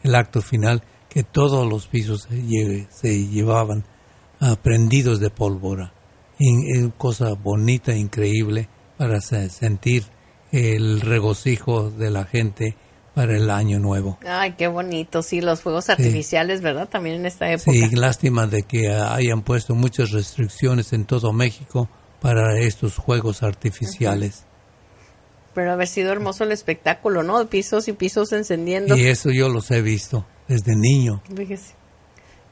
el 0.03 0.15
acto 0.15 0.43
final 0.43 0.83
que 1.09 1.23
todos 1.23 1.67
los 1.67 1.87
pisos 1.87 2.23
se, 2.29 2.43
lle- 2.43 2.87
se 2.91 3.27
llevaban 3.27 3.85
ah, 4.41 4.57
prendidos 4.63 5.21
de 5.21 5.31
pólvora. 5.31 5.95
Y, 6.39 6.79
y 6.79 6.91
cosa 6.99 7.33
bonita, 7.33 7.95
increíble 7.95 8.69
para 8.99 9.21
se- 9.21 9.49
sentir 9.49 10.05
el 10.53 11.01
regocijo 11.01 11.91
de 11.91 12.11
la 12.11 12.25
gente 12.25 12.77
para 13.15 13.37
el 13.37 13.51
año 13.51 13.81
nuevo. 13.81 14.19
Ay, 14.25 14.53
qué 14.53 14.69
bonito, 14.69 15.23
sí, 15.23 15.41
los 15.41 15.61
fuegos 15.61 15.89
artificiales, 15.91 16.61
¿verdad? 16.61 16.89
También 16.89 17.17
en 17.17 17.27
esta 17.27 17.51
época. 17.51 17.73
Sí, 17.73 17.91
lástima 17.97 18.47
de 18.47 18.63
que 18.63 18.89
hayan 18.93 19.43
puesto 19.43 19.75
muchas 19.75 20.13
restricciones 20.13 20.93
en 20.93 21.05
todo 21.05 21.33
México 21.33 21.89
para 22.21 22.59
estos 22.61 22.97
juegos 22.97 23.43
artificiales. 23.43 24.45
Pero 25.55 25.73
haber 25.73 25.89
sido 25.89 26.13
hermoso 26.13 26.45
el 26.45 26.53
espectáculo, 26.53 27.25
¿no? 27.25 27.45
Pisos 27.49 27.89
y 27.89 27.93
pisos 27.93 28.33
encendiendo. 28.33 28.97
Y 28.97 29.07
eso 29.07 29.31
yo 29.31 29.49
los 29.49 29.71
he 29.73 29.83
visto 29.83 30.25
desde 30.47 30.77
niño. 30.77 31.21
Fíjese, 31.35 31.75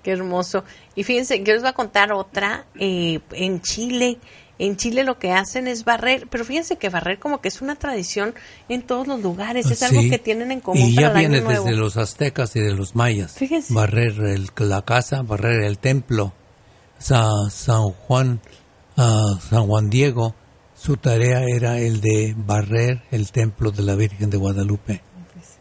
qué 0.03 0.11
hermoso. 0.11 0.65
Y 0.97 1.05
fíjense, 1.05 1.39
yo 1.45 1.53
les 1.53 1.63
voy 1.63 1.71
a 1.71 1.75
contar 1.75 2.11
otra. 2.13 2.67
eh, 2.79 3.21
en 3.33 3.61
Chile, 3.61 4.19
en 4.59 4.77
Chile 4.77 5.05
lo 5.05 5.19
que 5.19 5.33
hacen 5.33 5.67
es 5.69 5.85
barrer, 5.85 6.29
pero 6.31 6.45
fíjense 6.45 6.77
que 6.77 6.89
barrer 6.89 7.19
como 7.19 7.41
que 7.41 7.49
es 7.49 7.61
una 7.61 7.77
tradición 7.77 8.35
en 8.69 8.83
todos 8.83 9.07
los 9.07 9.21
lugares, 9.23 9.71
es 9.71 9.83
algo 9.83 10.01
que 10.09 10.19
tienen 10.19 10.51
en 10.53 10.61
común 10.61 10.89
Y 10.89 10.95
para 10.95 11.07
ya 11.09 11.13
el 11.13 11.19
viene 11.19 11.37
año 11.39 11.45
nuevo. 11.47 11.65
desde 11.65 11.77
los 11.79 11.97
aztecas 11.97 12.57
y 12.57 12.61
de 12.61 12.73
los 12.73 12.95
mayas. 12.97 13.33
Fíjese. 13.35 13.75
Barrer 13.75 14.19
el- 14.21 14.51
la 14.59 14.83
casa, 14.83 15.23
barrer 15.23 15.63
el 15.65 15.79
templo. 15.79 16.33
Sa- 16.99 17.51
San 17.51 17.83
Juan, 17.91 18.41
ah, 18.97 19.39
San 19.51 19.67
Juan 19.67 19.91
Diego, 19.91 20.35
su 20.75 20.97
tarea 20.97 21.43
era 21.45 21.79
el 21.79 22.01
de 22.01 22.35
barrer 22.37 23.03
el 23.11 23.31
templo 23.33 23.71
de 23.71 23.83
la 23.83 23.95
Virgen 23.95 24.31
de 24.31 24.37
Guadalupe. 24.39 25.03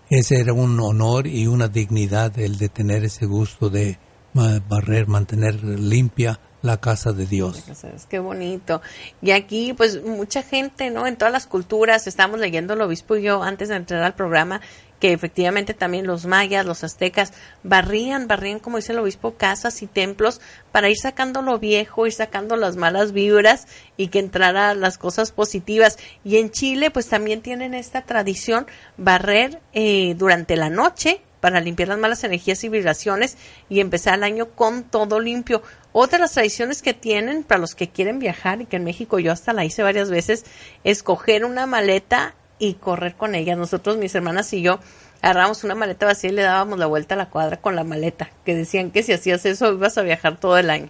Ese 0.09 0.39
era 0.39 0.53
un 0.53 0.79
honor 0.79 1.25
y 1.27 1.47
una 1.47 1.67
dignidad 1.67 2.37
el 2.39 2.57
de 2.57 2.69
tener 2.69 3.03
ese 3.03 3.25
gusto 3.25 3.69
de 3.69 3.97
barrer, 4.33 5.07
mantener 5.07 5.63
limpia 5.63 6.39
la 6.65 6.77
casa 6.77 7.13
de 7.13 7.25
Dios. 7.25 7.63
Qué 8.09 8.19
bonito. 8.19 8.81
Y 9.21 9.31
aquí, 9.31 9.73
pues, 9.73 10.03
mucha 10.03 10.43
gente, 10.43 10.89
¿no? 10.89 11.07
En 11.07 11.15
todas 11.15 11.31
las 11.31 11.47
culturas, 11.47 12.07
estamos 12.07 12.39
leyendo 12.39 12.73
el 12.73 12.81
obispo 12.81 13.15
y 13.15 13.23
yo 13.23 13.43
antes 13.43 13.69
de 13.69 13.75
entrar 13.75 14.03
al 14.03 14.15
programa, 14.15 14.61
que 14.99 15.13
efectivamente 15.13 15.73
también 15.73 16.07
los 16.07 16.25
mayas, 16.25 16.65
los 16.65 16.83
aztecas, 16.83 17.33
barrían, 17.63 18.27
barrían, 18.27 18.59
como 18.59 18.77
dice 18.77 18.93
el 18.93 18.99
obispo, 18.99 19.35
casas 19.35 19.81
y 19.81 19.87
templos 19.87 20.41
para 20.71 20.89
ir 20.89 20.97
sacando 20.97 21.41
lo 21.41 21.59
viejo, 21.59 22.07
ir 22.07 22.13
sacando 22.13 22.55
las 22.55 22.75
malas 22.75 23.11
vibras 23.11 23.67
y 23.97 24.07
que 24.07 24.19
entrara 24.19 24.73
las 24.73 24.97
cosas 24.97 25.31
positivas. 25.31 25.97
Y 26.23 26.37
en 26.37 26.49
Chile, 26.49 26.91
pues 26.91 27.07
también 27.07 27.41
tienen 27.41 27.73
esta 27.73 28.01
tradición, 28.01 28.67
barrer 28.97 29.61
eh, 29.73 30.15
durante 30.17 30.55
la 30.55 30.69
noche 30.69 31.21
para 31.45 31.61
limpiar 31.61 31.89
las 31.89 31.99
malas 31.99 32.23
energías 32.23 32.63
y 32.63 32.69
vibraciones 32.69 33.37
y 33.69 33.79
empezar 33.79 34.15
el 34.15 34.23
año 34.23 34.49
con 34.55 34.83
todo 34.83 35.19
limpio. 35.19 35.61
Otra 35.97 36.17
de 36.17 36.23
las 36.23 36.33
tradiciones 36.33 36.81
que 36.81 36.93
tienen 36.93 37.45
para 37.45 37.61
los 37.61 37.73
que 37.73 37.87
quieren 37.87 38.19
viajar 38.19 38.59
y 38.59 38.65
que 38.65 38.75
en 38.75 38.83
México 38.83 39.17
yo 39.17 39.31
hasta 39.31 39.53
la 39.53 39.63
hice 39.63 39.81
varias 39.81 40.09
veces, 40.09 40.43
es 40.83 41.03
coger 41.03 41.45
una 41.45 41.67
maleta 41.67 42.35
y 42.59 42.73
correr 42.73 43.15
con 43.15 43.33
ella. 43.33 43.55
Nosotros, 43.55 43.95
mis 43.95 44.13
hermanas 44.13 44.51
y 44.51 44.61
yo, 44.61 44.81
agarramos 45.21 45.63
una 45.63 45.73
maleta 45.73 46.05
vacía 46.05 46.31
y 46.31 46.33
le 46.33 46.41
dábamos 46.41 46.79
la 46.79 46.87
vuelta 46.87 47.15
a 47.15 47.17
la 47.17 47.29
cuadra 47.29 47.61
con 47.61 47.77
la 47.77 47.85
maleta, 47.85 48.29
que 48.43 48.53
decían 48.53 48.91
que 48.91 49.03
si 49.03 49.13
hacías 49.13 49.45
eso 49.45 49.71
ibas 49.71 49.97
a 49.97 50.01
viajar 50.01 50.37
todo 50.37 50.57
el 50.57 50.69
año. 50.69 50.89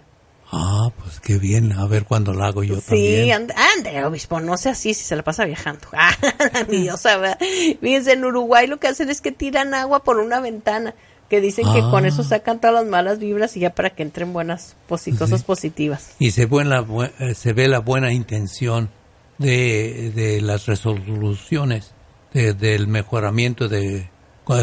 Ah, 0.52 0.90
pues 0.98 1.20
qué 1.20 1.38
bien, 1.38 1.74
a 1.74 1.86
ver 1.86 2.06
cuándo 2.06 2.34
la 2.34 2.48
hago 2.48 2.64
yo 2.64 2.82
también. 2.82 3.26
Sí, 3.26 3.32
ande, 3.32 4.06
obispo, 4.06 4.40
no 4.40 4.58
sé 4.58 4.70
así 4.70 4.96
si 4.96 5.04
se 5.04 5.16
la 5.16 5.24
pasa 5.24 5.46
viajando. 5.46 5.88
Ah, 5.94 6.18
la 6.52 7.38
Fíjense, 7.80 8.14
en 8.14 8.26
Uruguay 8.26 8.66
lo 8.66 8.80
que 8.80 8.88
hacen 8.88 9.12
es 9.12 9.22
que 9.22 9.32
tiran 9.32 9.76
agua 9.76 10.04
por 10.04 10.18
una 10.18 10.40
ventana, 10.40 10.96
que 11.30 11.42
dicen 11.42 11.66
que 11.74 11.82
con 11.82 12.06
eso 12.06 12.22
ah. 12.22 12.26
sacan 12.26 12.60
todas 12.60 12.76
las 12.76 12.86
malas 12.86 13.20
vibras 13.20 13.58
y 13.58 13.62
ya 13.62 13.72
para 13.72 13.90
que 13.90 14.04
entren 14.04 14.34
buenas 14.34 14.76
cosas 14.88 15.44
positivas. 15.44 16.16
Y 16.20 16.32
se, 16.32 16.46
buena, 16.46 16.86
eh, 17.20 17.34
se 17.34 17.54
ve 17.54 17.68
la 17.68 17.80
buena 17.80 18.14
intención 18.14 18.90
de, 19.38 20.12
de 20.16 20.42
las 20.42 20.66
resoluciones, 20.66 21.94
del 22.34 22.88
mejoramiento 22.88 23.70
de, 23.70 24.10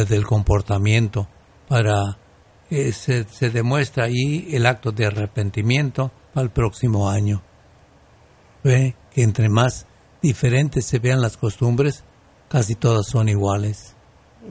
del 0.09 0.26
comportamiento 0.26 1.26
para 1.69 2.19
eh, 2.71 2.92
se, 2.92 3.25
se, 3.25 3.49
demuestra 3.49 4.04
ahí 4.04 4.49
el 4.52 4.66
acto 4.66 4.92
de 4.92 5.07
arrepentimiento 5.07 6.12
el 6.35 6.50
próximo 6.50 7.09
año. 7.09 7.42
Ve 8.62 8.95
que 9.11 9.23
entre 9.23 9.49
más 9.49 9.87
diferentes 10.21 10.85
se 10.87 10.99
vean 10.99 11.21
las 11.21 11.37
costumbres, 11.37 12.04
casi 12.49 12.75
todas 12.75 13.07
son 13.07 13.28
iguales. 13.28 13.97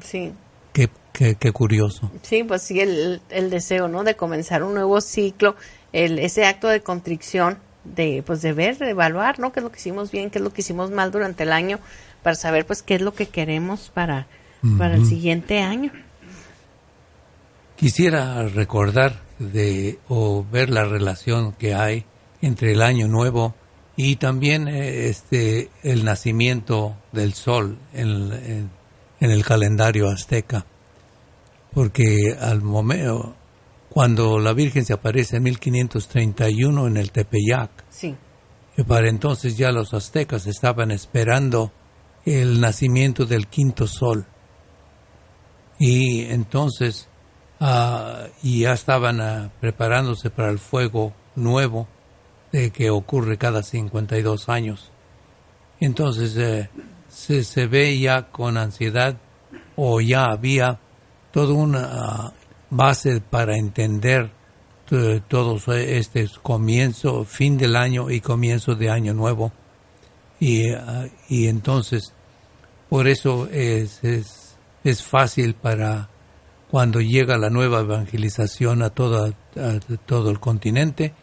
Sí. 0.02 0.34
Qué, 0.74 0.90
qué, 1.14 1.52
curioso. 1.52 2.12
Sí, 2.24 2.44
pues 2.44 2.62
sí, 2.62 2.80
el, 2.80 3.22
el, 3.30 3.50
deseo, 3.50 3.88
¿no? 3.88 4.04
De 4.04 4.16
comenzar 4.16 4.64
un 4.64 4.74
nuevo 4.74 5.02
ciclo, 5.02 5.56
el, 5.94 6.20
ese 6.20 6.46
acto 6.46 6.68
de 6.68 6.82
contrición, 6.82 7.58
de, 7.84 8.24
pues 8.26 8.42
de 8.42 8.54
ver, 8.54 8.78
de 8.78 8.92
evaluar, 8.92 9.40
¿no? 9.40 9.52
Qué 9.52 9.60
es 9.60 9.64
lo 9.64 9.72
que 9.72 9.80
hicimos 9.80 10.12
bien, 10.12 10.30
qué 10.30 10.40
es 10.40 10.44
lo 10.44 10.54
que 10.54 10.62
hicimos 10.62 10.90
mal 10.92 11.12
durante 11.12 11.44
el 11.44 11.52
año, 11.52 11.80
para 12.24 12.36
saber, 12.36 12.66
pues, 12.66 12.82
qué 12.82 12.96
es 12.96 13.02
lo 13.02 13.14
que 13.14 13.28
queremos 13.28 13.92
para, 13.94 14.28
para 14.78 14.96
el 14.96 15.06
siguiente 15.06 15.60
año. 15.60 15.92
Quisiera 17.76 18.48
recordar 18.48 19.22
de 19.40 19.98
o 20.08 20.46
ver 20.52 20.70
la 20.70 20.86
relación 20.86 21.54
que 21.54 21.74
hay 21.74 22.06
entre 22.42 22.74
el 22.74 22.82
año 22.82 23.08
nuevo 23.08 23.56
y 23.96 24.18
también 24.18 24.68
eh, 24.68 25.08
este 25.10 25.70
el 25.84 26.06
nacimiento 26.06 26.96
del 27.12 27.34
sol 27.34 27.78
en, 27.94 28.32
en, 28.34 28.70
el 29.30 29.46
calendario 29.46 30.10
azteca 30.10 30.66
porque 31.74 32.36
al 32.40 32.62
momento 32.62 33.36
cuando 33.90 34.40
la 34.40 34.54
Virgen 34.54 34.86
se 34.86 34.94
aparece 34.94 35.38
en 35.38 35.44
1531 35.44 36.88
en 36.88 36.98
el 36.98 37.12
Tepeyac 37.12 37.70
sí. 37.90 38.16
para 38.88 39.10
entonces 39.10 39.58
ya 39.58 39.72
los 39.72 39.94
aztecas 39.94 40.48
estaban 40.48 40.90
esperando 40.90 41.72
el 42.26 42.60
nacimiento 42.60 43.26
del 43.26 43.48
quinto 43.48 43.86
sol 43.86 44.26
y 45.78 46.22
entonces 46.26 47.10
Ah, 47.64 48.26
y 48.42 48.62
ya 48.62 48.74
estaban 48.74 49.22
ah, 49.22 49.52
preparándose 49.60 50.32
para 50.32 50.50
el 50.50 50.58
fuego 50.58 51.14
nuevo 51.36 51.88
de 52.52 52.72
que 52.72 52.90
ocurre 52.90 53.38
cada 53.38 53.62
52 53.62 54.50
años. 54.50 54.92
Entonces 55.80 56.36
eh, 56.38 56.72
se, 57.12 57.44
se, 57.44 57.68
ve 57.68 58.00
ya 58.00 58.32
con 58.32 58.58
ansiedad 58.58 59.18
o 59.76 60.02
ya 60.02 60.26
había 60.26 60.80
toda 61.32 61.54
una 61.54 61.90
ah, 61.92 62.34
base 62.70 63.22
para 63.22 63.58
entender 63.58 64.32
todo 65.30 65.58
este 65.74 66.28
comienzo, 66.44 67.24
fin 67.24 67.58
del 67.58 67.78
año 67.78 68.10
y 68.10 68.20
comienzo 68.20 68.76
de 68.76 68.90
año 68.90 69.14
nuevo. 69.14 69.54
Y, 70.40 70.66
y 71.30 71.48
entonces, 71.48 72.14
por 72.90 73.08
eso 73.08 73.48
es, 73.52 74.04
es, 74.04 74.58
es 74.84 75.02
fácil 75.04 75.54
para 75.54 76.10
cuando 76.70 77.00
llega 77.00 77.38
la 77.38 77.50
nueva 77.50 77.82
evangelización 77.82 78.82
a, 78.82 78.90
toda, 78.90 79.34
todo 80.06 80.30
el 80.30 80.40
continente, 80.40 81.14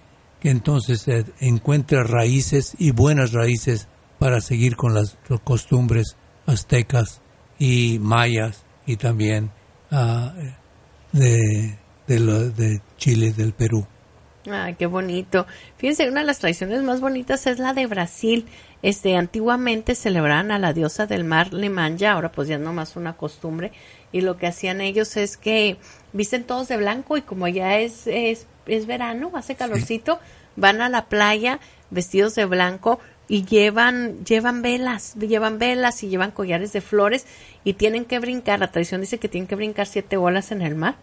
que 0.40 0.50
entonces 0.50 1.02
se 1.02 1.24
encuentre 1.40 2.02
raíces 2.04 2.74
y 2.78 2.92
buenas 2.92 3.32
raíces 3.32 3.88
para 4.18 4.40
seguir 4.40 4.76
con 4.76 4.94
las 4.94 5.16
costumbres 5.44 6.16
aztecas 6.46 7.20
y 7.58 7.98
mayas 8.00 8.64
y 8.86 8.96
también 8.96 9.50
ah, 9.90 10.32
de, 11.12 11.78
de, 12.06 12.50
de 12.50 12.80
Chile, 12.96 13.32
del 13.32 13.52
Perú. 13.52 13.86
Ay, 14.50 14.74
qué 14.74 14.86
bonito. 14.86 15.46
Fíjense, 15.76 16.08
una 16.08 16.20
de 16.20 16.26
las 16.26 16.38
tradiciones 16.38 16.82
más 16.82 17.00
bonitas 17.00 17.46
es 17.46 17.58
la 17.58 17.74
de 17.74 17.86
Brasil. 17.86 18.46
Este, 18.82 19.16
antiguamente 19.16 19.94
celebraban 19.94 20.52
a 20.52 20.58
la 20.58 20.72
diosa 20.72 21.06
del 21.06 21.24
mar 21.24 21.52
Lemanja, 21.52 22.12
ahora 22.12 22.30
pues 22.30 22.48
ya 22.48 22.58
no 22.58 22.72
más 22.72 22.96
una 22.96 23.16
costumbre, 23.16 23.72
y 24.12 24.20
lo 24.20 24.36
que 24.36 24.46
hacían 24.46 24.80
ellos 24.80 25.16
es 25.16 25.36
que 25.36 25.78
visten 26.12 26.44
todos 26.44 26.68
de 26.68 26.76
blanco 26.76 27.16
y 27.16 27.22
como 27.22 27.48
ya 27.48 27.78
es, 27.78 28.06
es, 28.06 28.46
es 28.66 28.86
verano, 28.86 29.32
hace 29.34 29.56
calorcito, 29.56 30.20
van 30.54 30.80
a 30.80 30.88
la 30.88 31.06
playa 31.06 31.58
vestidos 31.90 32.36
de 32.36 32.44
blanco 32.44 33.00
y 33.28 33.44
llevan, 33.44 34.24
llevan 34.24 34.62
velas, 34.62 35.14
llevan 35.16 35.58
velas 35.58 36.02
y 36.02 36.08
llevan 36.08 36.30
collares 36.30 36.72
de 36.72 36.80
flores 36.80 37.26
y 37.62 37.74
tienen 37.74 38.06
que 38.06 38.18
brincar, 38.18 38.58
la 38.58 38.72
tradición 38.72 39.02
dice 39.02 39.18
que 39.18 39.28
tienen 39.28 39.46
que 39.46 39.54
brincar 39.54 39.86
siete 39.86 40.16
bolas 40.16 40.50
en 40.50 40.62
el 40.62 40.74
mar 40.74 40.96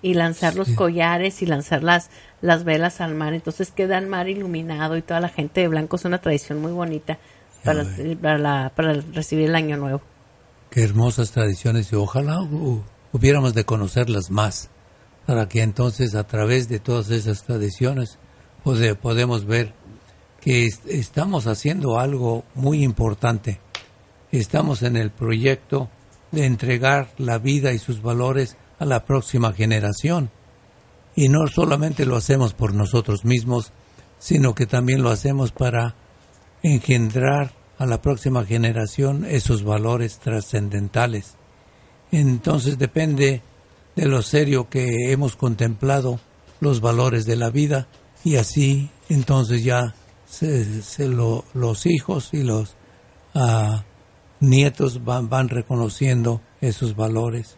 y 0.00 0.14
lanzar 0.14 0.54
los 0.54 0.70
collares 0.70 1.42
y 1.42 1.46
lanzar 1.46 1.82
las, 1.82 2.10
las 2.40 2.64
velas 2.64 3.00
al 3.00 3.14
mar, 3.14 3.34
entonces 3.34 3.72
queda 3.72 3.98
el 3.98 4.06
mar 4.06 4.28
iluminado 4.28 4.96
y 4.96 5.02
toda 5.02 5.20
la 5.20 5.28
gente 5.28 5.60
de 5.60 5.68
blanco 5.68 5.96
es 5.96 6.04
una 6.04 6.18
tradición 6.18 6.60
muy 6.60 6.72
bonita 6.72 7.18
para, 7.64 7.84
para, 8.20 8.70
para 8.70 8.92
recibir 9.12 9.48
el 9.48 9.54
año 9.54 9.76
nuevo. 9.76 10.00
Qué 10.70 10.82
hermosas 10.82 11.32
tradiciones 11.32 11.92
y 11.92 11.96
ojalá 11.96 12.40
hubiéramos 13.12 13.54
de 13.54 13.64
conocerlas 13.64 14.30
más 14.30 14.70
para 15.26 15.48
que 15.48 15.62
entonces 15.62 16.14
a 16.14 16.26
través 16.26 16.68
de 16.68 16.80
todas 16.80 17.10
esas 17.10 17.44
tradiciones 17.44 18.18
podemos 18.64 19.44
ver 19.44 19.74
que 20.42 20.68
estamos 20.88 21.46
haciendo 21.46 22.00
algo 22.00 22.44
muy 22.56 22.82
importante. 22.82 23.60
Estamos 24.32 24.82
en 24.82 24.96
el 24.96 25.12
proyecto 25.12 25.88
de 26.32 26.46
entregar 26.46 27.12
la 27.16 27.38
vida 27.38 27.72
y 27.72 27.78
sus 27.78 28.02
valores 28.02 28.56
a 28.80 28.84
la 28.84 29.04
próxima 29.04 29.52
generación. 29.52 30.30
Y 31.14 31.28
no 31.28 31.46
solamente 31.46 32.06
lo 32.06 32.16
hacemos 32.16 32.54
por 32.54 32.74
nosotros 32.74 33.24
mismos, 33.24 33.72
sino 34.18 34.54
que 34.54 34.66
también 34.66 35.02
lo 35.02 35.10
hacemos 35.10 35.52
para 35.52 35.94
engendrar 36.64 37.52
a 37.78 37.86
la 37.86 38.02
próxima 38.02 38.44
generación 38.44 39.24
esos 39.24 39.62
valores 39.62 40.18
trascendentales. 40.18 41.36
Entonces 42.10 42.78
depende 42.78 43.42
de 43.94 44.06
lo 44.06 44.22
serio 44.22 44.68
que 44.68 45.12
hemos 45.12 45.36
contemplado 45.36 46.18
los 46.58 46.80
valores 46.80 47.26
de 47.26 47.36
la 47.36 47.50
vida 47.50 47.86
y 48.24 48.36
así 48.36 48.90
entonces 49.08 49.62
ya 49.62 49.94
se, 50.32 51.08
los 51.08 51.86
hijos 51.86 52.30
y 52.32 52.42
los 52.42 52.76
ah, 53.34 53.84
nietos 54.40 55.04
van, 55.04 55.28
van, 55.28 55.48
reconociendo 55.48 56.40
esos 56.60 56.96
valores. 56.96 57.56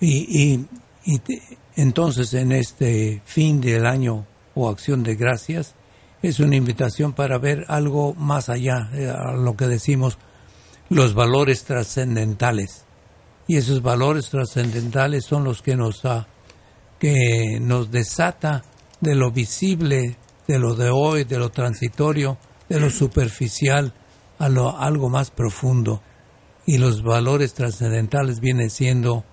Y, 0.00 0.26
y, 0.42 0.66
y 1.04 1.20
entonces 1.76 2.32
en 2.34 2.52
este 2.52 3.22
fin 3.24 3.60
del 3.60 3.86
año 3.86 4.26
o 4.54 4.68
acción 4.70 5.02
de 5.02 5.14
gracias, 5.16 5.74
es 6.22 6.40
una 6.40 6.56
invitación 6.56 7.12
para 7.12 7.38
ver 7.38 7.66
algo 7.68 8.14
más 8.14 8.48
allá, 8.48 8.88
eh, 8.94 9.08
a 9.08 9.32
lo 9.32 9.54
que 9.54 9.66
decimos 9.66 10.18
los 10.88 11.14
valores 11.14 11.64
trascendentales. 11.64 12.84
Y 13.46 13.56
esos 13.56 13.82
valores 13.82 14.30
trascendentales 14.30 15.24
son 15.24 15.44
los 15.44 15.62
que 15.62 15.76
nos, 15.76 16.02
que 16.98 17.58
nos 17.60 17.90
desata 17.90 18.64
de 19.00 19.14
lo 19.14 19.30
visible, 19.30 20.16
de 20.46 20.58
lo 20.58 20.74
de 20.74 20.90
hoy, 20.90 21.24
de 21.24 21.38
lo 21.38 21.50
transitorio, 21.50 22.38
de 22.68 22.80
lo 22.80 22.90
superficial, 22.90 23.92
a 24.38 24.48
lo 24.48 24.78
algo 24.78 25.08
más 25.08 25.30
profundo. 25.30 26.02
Y 26.66 26.78
los 26.78 27.02
valores 27.02 27.54
trascendentales 27.54 28.40
vienen 28.40 28.70
siendo 28.70 29.24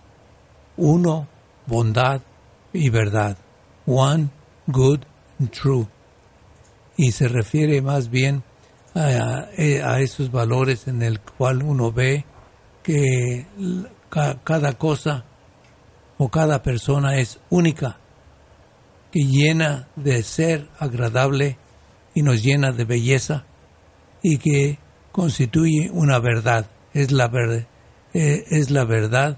uno, 0.77 1.27
bondad 1.67 2.21
y 2.71 2.89
verdad. 2.89 3.37
One, 3.85 4.29
good 4.67 5.01
and 5.39 5.49
true 5.51 5.87
y 6.97 7.11
se 7.11 7.27
refiere 7.27 7.81
más 7.81 8.09
bien 8.09 8.43
a, 8.95 9.99
esos 9.99 10.31
valores 10.31 10.87
en 10.87 11.01
el 11.01 11.19
cual 11.19 11.63
uno 11.63 11.91
ve 11.91 12.25
que 12.83 13.47
cada 14.43 14.73
cosa 14.73 15.25
o 16.17 16.29
cada 16.29 16.61
persona 16.61 17.17
es 17.17 17.39
única, 17.49 17.97
que 19.13 19.21
llena 19.21 19.87
de 19.95 20.21
ser 20.23 20.67
agradable 20.77 21.57
y 22.13 22.21
nos 22.21 22.43
llena 22.43 22.73
de 22.73 22.83
belleza 22.83 23.45
y 24.21 24.39
que 24.39 24.77
constituye 25.13 25.89
una 25.93 26.19
verdad, 26.19 26.65
es 26.93 27.11
la, 27.11 27.31
eh, 28.13 28.43
es 28.49 28.71
la 28.71 28.83
verdad 28.83 29.37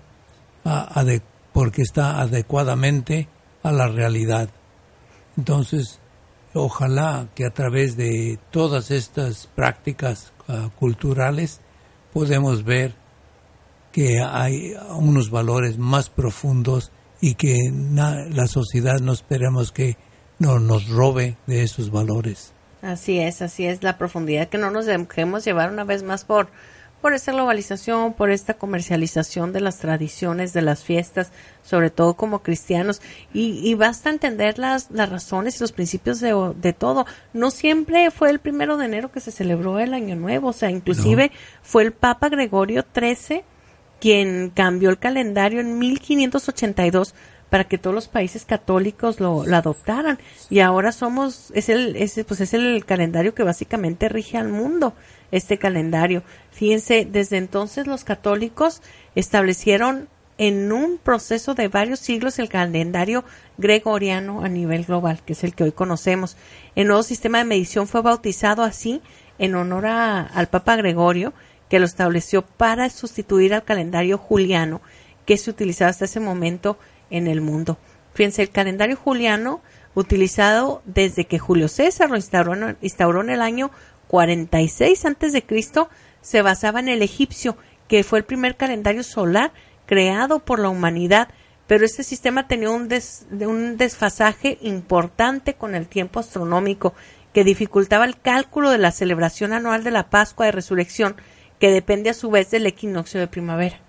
porque 1.53 1.83
está 1.83 2.19
adecuadamente 2.19 3.27
a 3.61 3.71
la 3.71 3.87
realidad. 3.87 4.49
Entonces, 5.37 5.99
Ojalá 6.57 7.27
que 7.35 7.45
a 7.45 7.49
través 7.49 7.97
de 7.97 8.39
todas 8.49 8.89
estas 8.89 9.47
prácticas 9.47 10.31
ah, 10.47 10.69
culturales 10.79 11.59
podemos 12.13 12.63
ver 12.63 12.95
que 13.91 14.21
hay 14.21 14.73
unos 14.97 15.29
valores 15.29 15.77
más 15.77 16.09
profundos 16.09 16.93
y 17.21 17.35
que 17.35 17.57
la 17.91 18.47
sociedad 18.47 18.99
no 18.99 19.13
esperemos 19.13 19.71
que 19.71 19.97
no 20.39 20.59
nos 20.59 20.89
robe 20.89 21.37
de 21.47 21.63
esos 21.63 21.91
valores. 21.91 22.53
Así 22.81 23.19
es, 23.19 23.41
así 23.41 23.65
es 23.65 23.81
la 23.81 23.97
profundidad, 23.97 24.47
que 24.47 24.57
no 24.57 24.69
nos 24.69 24.85
dejemos 24.85 25.43
llevar 25.43 25.71
una 25.71 25.83
vez 25.83 26.03
más 26.03 26.23
por, 26.23 26.49
por 27.01 27.13
esta 27.13 27.31
globalización, 27.31 28.13
por 28.13 28.29
esta 28.29 28.53
comercialización 28.55 29.53
de 29.53 29.61
las 29.61 29.79
tradiciones, 29.79 30.53
de 30.53 30.61
las 30.61 30.83
fiestas, 30.83 31.31
sobre 31.63 31.89
todo 31.89 32.13
como 32.13 32.43
cristianos. 32.43 33.01
Y, 33.33 33.73
basta 33.73 34.11
entender 34.11 34.59
las, 34.59 34.91
las 34.91 35.09
razones 35.09 35.57
y 35.57 35.61
los 35.61 35.71
principios 35.71 36.19
de, 36.19 36.53
de, 36.57 36.73
todo. 36.73 37.07
No 37.33 37.49
siempre 37.49 38.11
fue 38.11 38.29
el 38.29 38.39
primero 38.39 38.77
de 38.77 38.85
enero 38.85 39.11
que 39.11 39.19
se 39.19 39.31
celebró 39.31 39.79
el 39.79 39.93
Año 39.95 40.15
Nuevo, 40.15 40.49
o 40.49 40.53
sea, 40.53 40.69
inclusive 40.69 41.31
fue 41.63 41.83
el 41.83 41.91
Papa 41.91 42.29
Gregorio 42.29 42.85
XIII 42.93 43.43
quien 44.05 44.51
cambió 44.51 44.91
el 44.91 44.99
calendario 44.99 45.59
en 45.59 45.79
1582 45.79 47.15
para 47.49 47.63
que 47.63 47.79
todos 47.79 47.95
los 47.95 48.07
países 48.07 48.45
católicos 48.45 49.19
lo, 49.19 49.41
adoptaran. 49.51 50.19
Y 50.51 50.59
ahora 50.59 50.91
somos 50.91 51.49
es 51.55 51.69
el 51.69 51.97
pues 52.27 52.39
es 52.39 52.53
el 52.53 52.85
calendario 52.85 53.33
que 53.33 53.41
básicamente 53.41 54.07
rige 54.07 54.37
al 54.37 54.49
mundo 54.49 54.93
este 55.31 55.57
calendario. 55.57 56.21
Fíjense 56.51 57.07
desde 57.11 57.37
entonces 57.37 57.87
los 57.87 58.03
católicos 58.03 58.83
establecieron 59.15 60.07
en 60.37 60.71
un 60.71 60.99
proceso 60.99 61.55
de 61.55 61.67
varios 61.67 61.99
siglos 61.99 62.37
el 62.37 62.47
calendario 62.47 63.23
gregoriano 63.57 64.43
a 64.43 64.49
nivel 64.49 64.83
global 64.83 65.23
que 65.25 65.33
es 65.33 65.43
el 65.43 65.55
que 65.55 65.63
hoy 65.63 65.71
conocemos. 65.71 66.37
El 66.75 66.85
nuevo 66.89 67.01
sistema 67.01 67.39
de 67.39 67.45
medición 67.45 67.87
fue 67.87 68.03
bautizado 68.03 68.61
así 68.61 69.01
en 69.39 69.55
honor 69.55 69.87
al 69.87 70.47
Papa 70.49 70.75
Gregorio 70.75 71.33
que 71.69 71.79
lo 71.79 71.85
estableció 71.85 72.43
para 72.43 72.89
sustituir 72.89 73.53
al 73.53 73.63
calendario 73.63 74.17
juliano 74.17 74.81
que 75.25 75.37
se 75.37 75.49
utilizaba 75.49 75.89
hasta 75.89 76.05
ese 76.05 76.19
momento 76.19 76.77
en 77.09 77.27
el 77.27 77.41
mundo. 77.41 77.77
Fíjense, 78.13 78.41
el 78.41 78.49
calendario 78.49 78.95
juliano, 78.95 79.61
utilizado 79.93 80.81
desde 80.85 81.25
que 81.25 81.39
Julio 81.39 81.67
César 81.67 82.09
lo 82.09 82.17
instauró, 82.17 83.21
en 83.21 83.29
el 83.29 83.41
año 83.41 83.71
46 84.07 85.05
antes 85.05 85.33
de 85.33 85.43
Cristo, 85.43 85.89
se 86.21 86.41
basaba 86.41 86.79
en 86.79 86.89
el 86.89 87.01
egipcio, 87.01 87.57
que 87.87 88.03
fue 88.03 88.19
el 88.19 88.25
primer 88.25 88.55
calendario 88.55 89.03
solar 89.03 89.51
creado 89.85 90.39
por 90.39 90.59
la 90.59 90.69
humanidad, 90.69 91.27
pero 91.67 91.85
este 91.85 92.03
sistema 92.03 92.47
tenía 92.47 92.69
un, 92.69 92.89
un 93.41 93.77
desfasaje 93.77 94.57
importante 94.61 95.55
con 95.55 95.75
el 95.75 95.87
tiempo 95.87 96.19
astronómico, 96.19 96.93
que 97.33 97.43
dificultaba 97.43 98.05
el 98.05 98.17
cálculo 98.17 98.69
de 98.69 98.77
la 98.77 98.91
celebración 98.91 99.51
anual 99.51 99.83
de 99.83 99.91
la 99.91 100.09
Pascua 100.09 100.45
de 100.45 100.53
Resurrección, 100.53 101.17
que 101.59 101.71
depende 101.71 102.09
a 102.09 102.13
su 102.13 102.29
vez 102.29 102.51
del 102.51 102.67
equinoccio 102.67 103.19
de 103.19 103.27
primavera. 103.27 103.79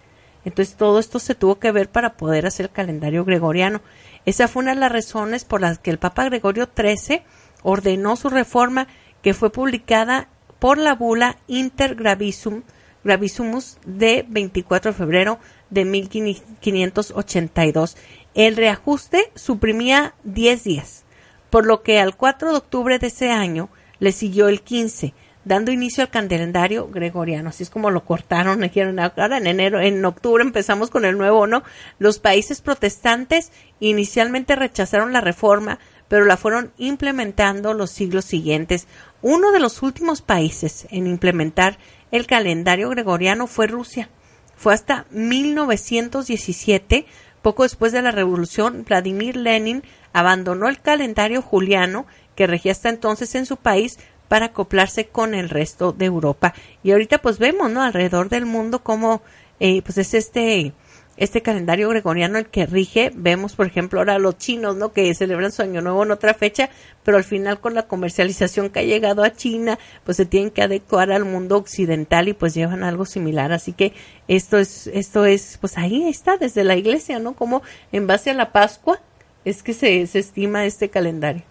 Entonces 0.44 0.76
todo 0.76 1.00
esto 1.00 1.18
se 1.18 1.34
tuvo 1.34 1.58
que 1.58 1.72
ver 1.72 1.88
para 1.88 2.16
poder 2.16 2.46
hacer 2.46 2.66
el 2.66 2.72
calendario 2.72 3.24
gregoriano. 3.24 3.80
Esa 4.26 4.46
fue 4.46 4.62
una 4.62 4.74
de 4.74 4.80
las 4.80 4.92
razones 4.92 5.44
por 5.44 5.60
las 5.60 5.78
que 5.78 5.90
el 5.90 5.98
Papa 5.98 6.24
Gregorio 6.24 6.68
XIII 6.74 7.22
ordenó 7.62 8.14
su 8.14 8.30
reforma 8.30 8.86
que 9.22 9.34
fue 9.34 9.50
publicada 9.50 10.28
por 10.60 10.78
la 10.78 10.94
bula 10.94 11.36
Inter 11.48 11.96
Gravisum, 11.96 12.62
Gravisumus 13.02 13.78
de 13.84 14.24
24 14.28 14.92
de 14.92 14.96
febrero 14.96 15.40
de 15.70 15.84
1582. 15.84 17.96
El 18.34 18.54
reajuste 18.56 19.32
suprimía 19.34 20.14
10 20.24 20.64
días, 20.64 21.04
por 21.50 21.66
lo 21.66 21.82
que 21.82 21.98
al 21.98 22.16
4 22.16 22.52
de 22.52 22.56
octubre 22.56 23.00
de 23.00 23.08
ese 23.08 23.32
año 23.32 23.68
le 23.98 24.12
siguió 24.12 24.48
el 24.48 24.62
15 24.62 25.12
dando 25.46 25.70
inicio 25.70 26.02
al 26.02 26.10
calendario 26.10 26.88
gregoriano. 26.88 27.50
Así 27.50 27.62
es 27.62 27.70
como 27.70 27.90
lo 27.90 28.04
cortaron, 28.04 28.60
dijeron, 28.62 28.98
ahora 28.98 29.38
en 29.38 29.46
enero, 29.46 29.80
en 29.80 30.04
octubre 30.04 30.42
empezamos 30.42 30.90
con 30.90 31.06
el 31.06 31.16
nuevo, 31.16 31.46
¿no? 31.46 31.62
Los 31.98 32.18
países 32.18 32.60
protestantes 32.60 33.52
inicialmente 33.80 34.56
rechazaron 34.56 35.12
la 35.12 35.20
reforma, 35.20 35.78
pero 36.08 36.24
la 36.24 36.36
fueron 36.36 36.72
implementando 36.76 37.74
los 37.74 37.90
siglos 37.90 38.24
siguientes. 38.24 38.88
Uno 39.22 39.52
de 39.52 39.60
los 39.60 39.82
últimos 39.82 40.20
países 40.20 40.86
en 40.90 41.06
implementar 41.06 41.78
el 42.10 42.26
calendario 42.26 42.90
gregoriano 42.90 43.46
fue 43.46 43.68
Rusia. 43.68 44.10
Fue 44.56 44.74
hasta 44.74 45.06
1917, 45.10 47.06
poco 47.40 47.62
después 47.62 47.92
de 47.92 48.02
la 48.02 48.10
revolución, 48.10 48.84
Vladimir 48.84 49.36
Lenin 49.36 49.84
abandonó 50.12 50.68
el 50.68 50.80
calendario 50.80 51.40
juliano 51.40 52.06
que 52.34 52.46
regía 52.46 52.72
hasta 52.72 52.88
entonces 52.88 53.34
en 53.34 53.46
su 53.46 53.56
país 53.56 53.98
para 54.28 54.46
acoplarse 54.46 55.06
con 55.06 55.34
el 55.34 55.48
resto 55.48 55.92
de 55.92 56.06
Europa. 56.06 56.54
Y 56.82 56.92
ahorita 56.92 57.18
pues 57.18 57.38
vemos, 57.38 57.70
¿no? 57.70 57.82
Alrededor 57.82 58.28
del 58.28 58.46
mundo 58.46 58.82
cómo 58.82 59.22
eh, 59.60 59.82
pues 59.82 59.98
es 59.98 60.14
este 60.14 60.72
este 61.16 61.42
calendario 61.42 61.88
gregoriano 61.88 62.38
el 62.38 62.46
que 62.46 62.66
rige. 62.66 63.10
Vemos, 63.14 63.54
por 63.54 63.66
ejemplo, 63.66 64.00
ahora 64.00 64.18
los 64.18 64.36
chinos, 64.36 64.76
¿no? 64.76 64.92
Que 64.92 65.14
celebran 65.14 65.52
su 65.52 65.62
año 65.62 65.80
nuevo 65.80 66.02
en 66.04 66.10
otra 66.10 66.34
fecha, 66.34 66.70
pero 67.04 67.16
al 67.16 67.24
final 67.24 67.60
con 67.60 67.74
la 67.74 67.86
comercialización 67.86 68.70
que 68.70 68.80
ha 68.80 68.84
llegado 68.84 69.24
a 69.24 69.32
China, 69.32 69.78
pues 70.04 70.18
se 70.18 70.26
tienen 70.26 70.50
que 70.50 70.62
adecuar 70.62 71.10
al 71.12 71.24
mundo 71.24 71.56
occidental 71.56 72.28
y 72.28 72.34
pues 72.34 72.54
llevan 72.54 72.84
algo 72.84 73.06
similar. 73.06 73.52
Así 73.52 73.72
que 73.72 73.92
esto 74.28 74.58
es, 74.58 74.88
esto 74.88 75.24
es, 75.24 75.58
pues 75.60 75.78
ahí 75.78 76.08
está, 76.08 76.36
desde 76.36 76.64
la 76.64 76.76
iglesia, 76.76 77.18
¿no? 77.18 77.34
Como 77.34 77.62
en 77.92 78.06
base 78.06 78.30
a 78.30 78.34
la 78.34 78.52
Pascua 78.52 79.00
es 79.44 79.62
que 79.62 79.72
se, 79.72 80.06
se 80.06 80.18
estima 80.18 80.66
este 80.66 80.90
calendario. 80.90 81.42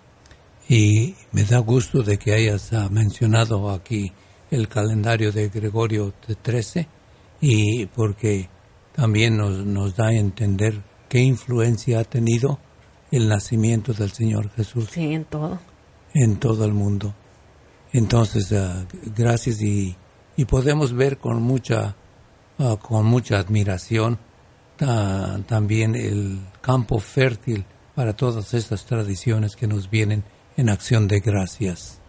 Y 0.68 1.16
me 1.32 1.44
da 1.44 1.60
gusto 1.60 2.02
de 2.02 2.18
que 2.18 2.34
hayas 2.34 2.74
ah, 2.74 2.90
mencionado 2.90 3.70
aquí 3.70 4.12
el 4.50 4.68
calendario 4.68 5.32
de 5.32 5.50
Gregorio 5.50 6.14
XIII 6.26 6.88
y 7.42 7.86
porque 7.88 8.50
también 8.94 9.38
nos, 9.38 9.66
nos 9.66 9.96
da 9.96 10.08
a 10.08 10.14
entender 10.14 10.82
qué 11.10 11.20
influencia 11.20 12.00
ha 12.00 12.04
tenido 12.04 12.60
el 13.12 13.28
nacimiento 13.28 13.94
del 13.94 14.12
Señor 14.12 14.50
Jesús. 14.52 14.90
Sí, 14.92 15.14
en 15.14 15.26
todo. 15.26 15.60
En 16.14 16.38
todo 16.38 16.66
el 16.66 16.74
mundo. 16.74 17.14
Entonces, 17.94 18.52
ah, 18.54 18.86
gracias 19.16 19.62
y, 19.62 19.96
y, 20.36 20.46
podemos 20.46 20.94
ver 20.94 21.18
con 21.18 21.42
mucha, 21.42 21.96
ah, 22.60 22.78
con 22.82 23.06
mucha 23.06 23.38
admiración 23.40 24.18
también 24.78 25.96
el 25.96 26.40
campo 26.62 27.00
fértil 27.00 27.66
para 27.96 28.14
todas 28.14 28.54
estas 28.54 28.86
tradiciones 28.86 29.56
que 29.56 29.68
nos 29.68 29.90
vienen 29.90 30.24
en 30.58 30.70
acción 30.70 31.08
de 31.08 31.20
gracias. 31.20 32.00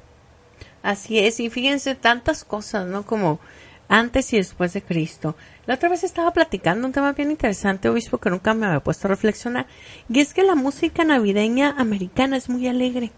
Así 0.83 1.19
es, 1.19 1.41
y 1.41 1.51
fíjense 1.51 1.95
tantas 1.95 2.45
cosas, 2.45 2.87
¿no? 2.87 3.05
Como 3.05 3.41
antes 3.89 4.33
y 4.33 4.37
después 4.37 4.73
de 4.73 4.83
Cristo. 4.83 5.37
La 5.67 5.75
otra 5.75 5.89
vez 5.89 6.05
estaba 6.05 6.33
platicando 6.33 6.87
un 6.87 6.93
tema 6.93 7.13
bien 7.13 7.31
interesante, 7.31 7.89
obispo, 7.89 8.19
que 8.19 8.31
nunca 8.31 8.55
me 8.55 8.67
había 8.67 8.81
puesto 8.81 9.07
a 9.07 9.11
reflexionar, 9.11 9.67
y 10.09 10.21
es 10.21 10.35
que 10.35 10.43
la 10.43 10.55
música 10.55 11.05
navideña 11.05 11.75
americana 11.77 12.37
es 12.37 12.49
muy 12.49 12.69
alegre. 12.69 13.11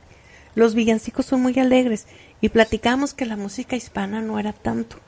Los 0.54 0.74
villancicos 0.74 1.26
son 1.26 1.42
muy 1.42 1.58
alegres, 1.58 2.06
y 2.40 2.48
platicamos 2.48 3.14
que 3.14 3.26
la 3.26 3.36
música 3.36 3.76
hispana 3.76 4.20
no 4.20 4.38
era 4.38 4.52
tanto. 4.52 4.98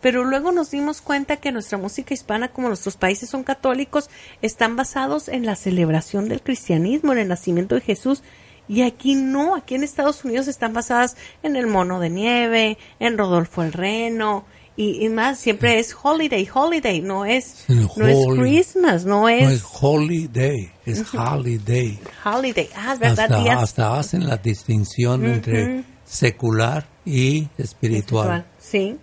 Pero 0.00 0.24
luego 0.24 0.52
nos 0.52 0.70
dimos 0.70 1.00
cuenta 1.00 1.36
que 1.36 1.50
nuestra 1.50 1.78
música 1.78 2.14
hispana, 2.14 2.48
como 2.48 2.68
nuestros 2.68 2.96
países 2.96 3.28
son 3.30 3.42
católicos, 3.42 4.10
están 4.42 4.76
basados 4.76 5.28
en 5.28 5.44
la 5.44 5.56
celebración 5.56 6.28
del 6.28 6.42
cristianismo, 6.42 7.12
en 7.12 7.18
el 7.18 7.28
nacimiento 7.28 7.74
de 7.74 7.80
Jesús, 7.80 8.22
y 8.68 8.82
aquí 8.82 9.14
no, 9.14 9.54
aquí 9.54 9.74
en 9.74 9.82
Estados 9.82 10.24
Unidos 10.24 10.46
están 10.46 10.74
basadas 10.74 11.16
en 11.42 11.56
el 11.56 11.66
mono 11.66 12.00
de 12.00 12.10
nieve, 12.10 12.78
en 13.00 13.16
Rodolfo 13.16 13.62
el 13.62 13.72
Reno, 13.72 14.44
y, 14.80 15.08
más, 15.08 15.40
siempre 15.40 15.80
es 15.80 15.92
holiday, 16.00 16.48
holiday, 16.54 17.00
no 17.00 17.24
es, 17.24 17.64
no 17.66 18.06
es 18.06 18.38
Christmas, 18.38 19.04
no 19.04 19.28
es... 19.28 19.42
No 19.42 19.50
es 19.50 19.64
holiday, 19.80 20.70
es 20.86 21.12
holiday. 21.12 21.98
Holiday, 22.24 22.70
ah, 22.76 22.92
es 22.92 22.98
verdad. 23.00 23.32
Hasta, 23.32 23.60
hasta 23.60 23.98
hacen 23.98 24.28
la 24.28 24.36
distinción 24.36 25.26
entre 25.26 25.82
secular 26.04 26.86
y 27.04 27.48
espiritual. 27.58 28.46
Sí, 28.60 28.98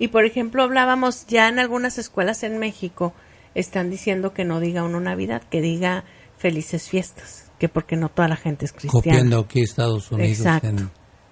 y 0.00 0.08
por 0.08 0.24
ejemplo 0.24 0.64
hablábamos 0.64 1.24
ya 1.28 1.48
en 1.48 1.60
algunas 1.60 1.98
escuelas 1.98 2.42
en 2.42 2.58
México, 2.58 3.12
están 3.54 3.90
diciendo 3.90 4.34
que 4.34 4.44
no 4.44 4.58
diga 4.58 4.82
uno 4.82 4.98
Navidad, 4.98 5.42
que 5.48 5.60
diga 5.60 6.02
felices 6.36 6.88
fiestas 6.88 7.51
que 7.62 7.68
porque 7.68 7.94
no 7.94 8.08
toda 8.08 8.26
la 8.26 8.34
gente 8.34 8.64
es 8.64 8.72
cristiana. 8.72 9.04
Copiando 9.04 9.38
aquí 9.38 9.60
Estados 9.60 10.10
Unidos 10.10 10.44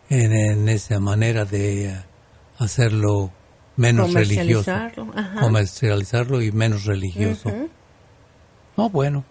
en, 0.08 0.32
en, 0.32 0.68
esa 0.68 1.00
manera 1.00 1.44
de 1.44 1.86
eh, 1.86 2.04
hacerlo 2.56 3.32
menos 3.74 4.14
religioso. 4.14 4.72
Comercializarlo 5.40 6.40
y 6.40 6.52
menos 6.52 6.84
religioso. 6.84 7.50
No, 8.76 8.90
bueno, 8.90 9.24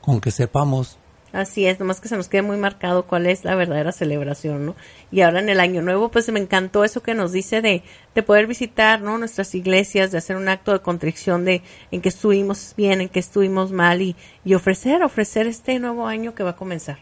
con 0.00 0.18
que 0.22 0.30
sepamos 0.30 0.98
Así 1.32 1.66
es, 1.66 1.78
nomás 1.78 2.00
que 2.00 2.08
se 2.08 2.16
nos 2.16 2.28
quede 2.28 2.42
muy 2.42 2.56
marcado 2.56 3.06
cuál 3.06 3.26
es 3.26 3.44
la 3.44 3.54
verdadera 3.54 3.92
celebración, 3.92 4.66
¿no? 4.66 4.76
Y 5.12 5.20
ahora 5.20 5.38
en 5.38 5.48
el 5.48 5.60
Año 5.60 5.80
Nuevo, 5.80 6.10
pues 6.10 6.28
me 6.30 6.40
encantó 6.40 6.82
eso 6.82 7.02
que 7.02 7.14
nos 7.14 7.30
dice 7.30 7.62
de, 7.62 7.84
de 8.14 8.22
poder 8.22 8.48
visitar, 8.48 9.00
¿no? 9.00 9.16
Nuestras 9.16 9.54
iglesias, 9.54 10.10
de 10.10 10.18
hacer 10.18 10.36
un 10.36 10.48
acto 10.48 10.72
de 10.72 10.80
contrición 10.80 11.44
de 11.44 11.62
en 11.92 12.00
que 12.00 12.08
estuvimos 12.08 12.74
bien, 12.76 13.00
en 13.00 13.08
que 13.08 13.20
estuvimos 13.20 13.70
mal 13.70 14.02
y, 14.02 14.16
y 14.44 14.54
ofrecer, 14.54 15.02
ofrecer 15.04 15.46
este 15.46 15.78
nuevo 15.78 16.06
año 16.06 16.34
que 16.34 16.42
va 16.42 16.50
a 16.50 16.56
comenzar. 16.56 16.98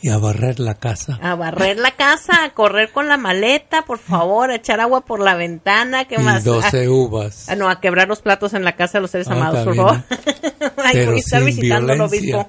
Y 0.00 0.10
a 0.10 0.18
barrer 0.18 0.60
la 0.60 0.74
casa. 0.74 1.18
A 1.20 1.34
barrer 1.34 1.78
la 1.78 1.90
casa, 1.90 2.44
a 2.44 2.50
correr 2.50 2.92
con 2.92 3.08
la 3.08 3.16
maleta, 3.16 3.82
por 3.82 3.98
favor, 3.98 4.50
a 4.50 4.54
echar 4.54 4.80
agua 4.80 5.00
por 5.00 5.18
la 5.18 5.34
ventana, 5.34 6.04
¿qué 6.04 6.18
más? 6.18 6.44
12 6.44 6.88
uvas. 6.88 7.48
Ah, 7.48 7.56
no, 7.56 7.68
a 7.68 7.80
quebrar 7.80 8.06
los 8.06 8.22
platos 8.22 8.54
en 8.54 8.62
la 8.62 8.76
casa 8.76 8.98
de 8.98 9.02
los 9.02 9.10
seres 9.10 9.26
ah, 9.28 9.32
amados, 9.32 9.64
por 9.64 9.74
favor. 9.74 10.02
Estar 11.16 11.42
visitando 11.42 12.04
obispo. 12.04 12.48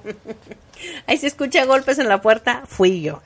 Ahí 1.07 1.17
se 1.17 1.27
escucha 1.27 1.65
golpes 1.65 1.99
en 1.99 2.07
la 2.07 2.21
puerta, 2.21 2.63
fui 2.67 3.01
yo. 3.01 3.21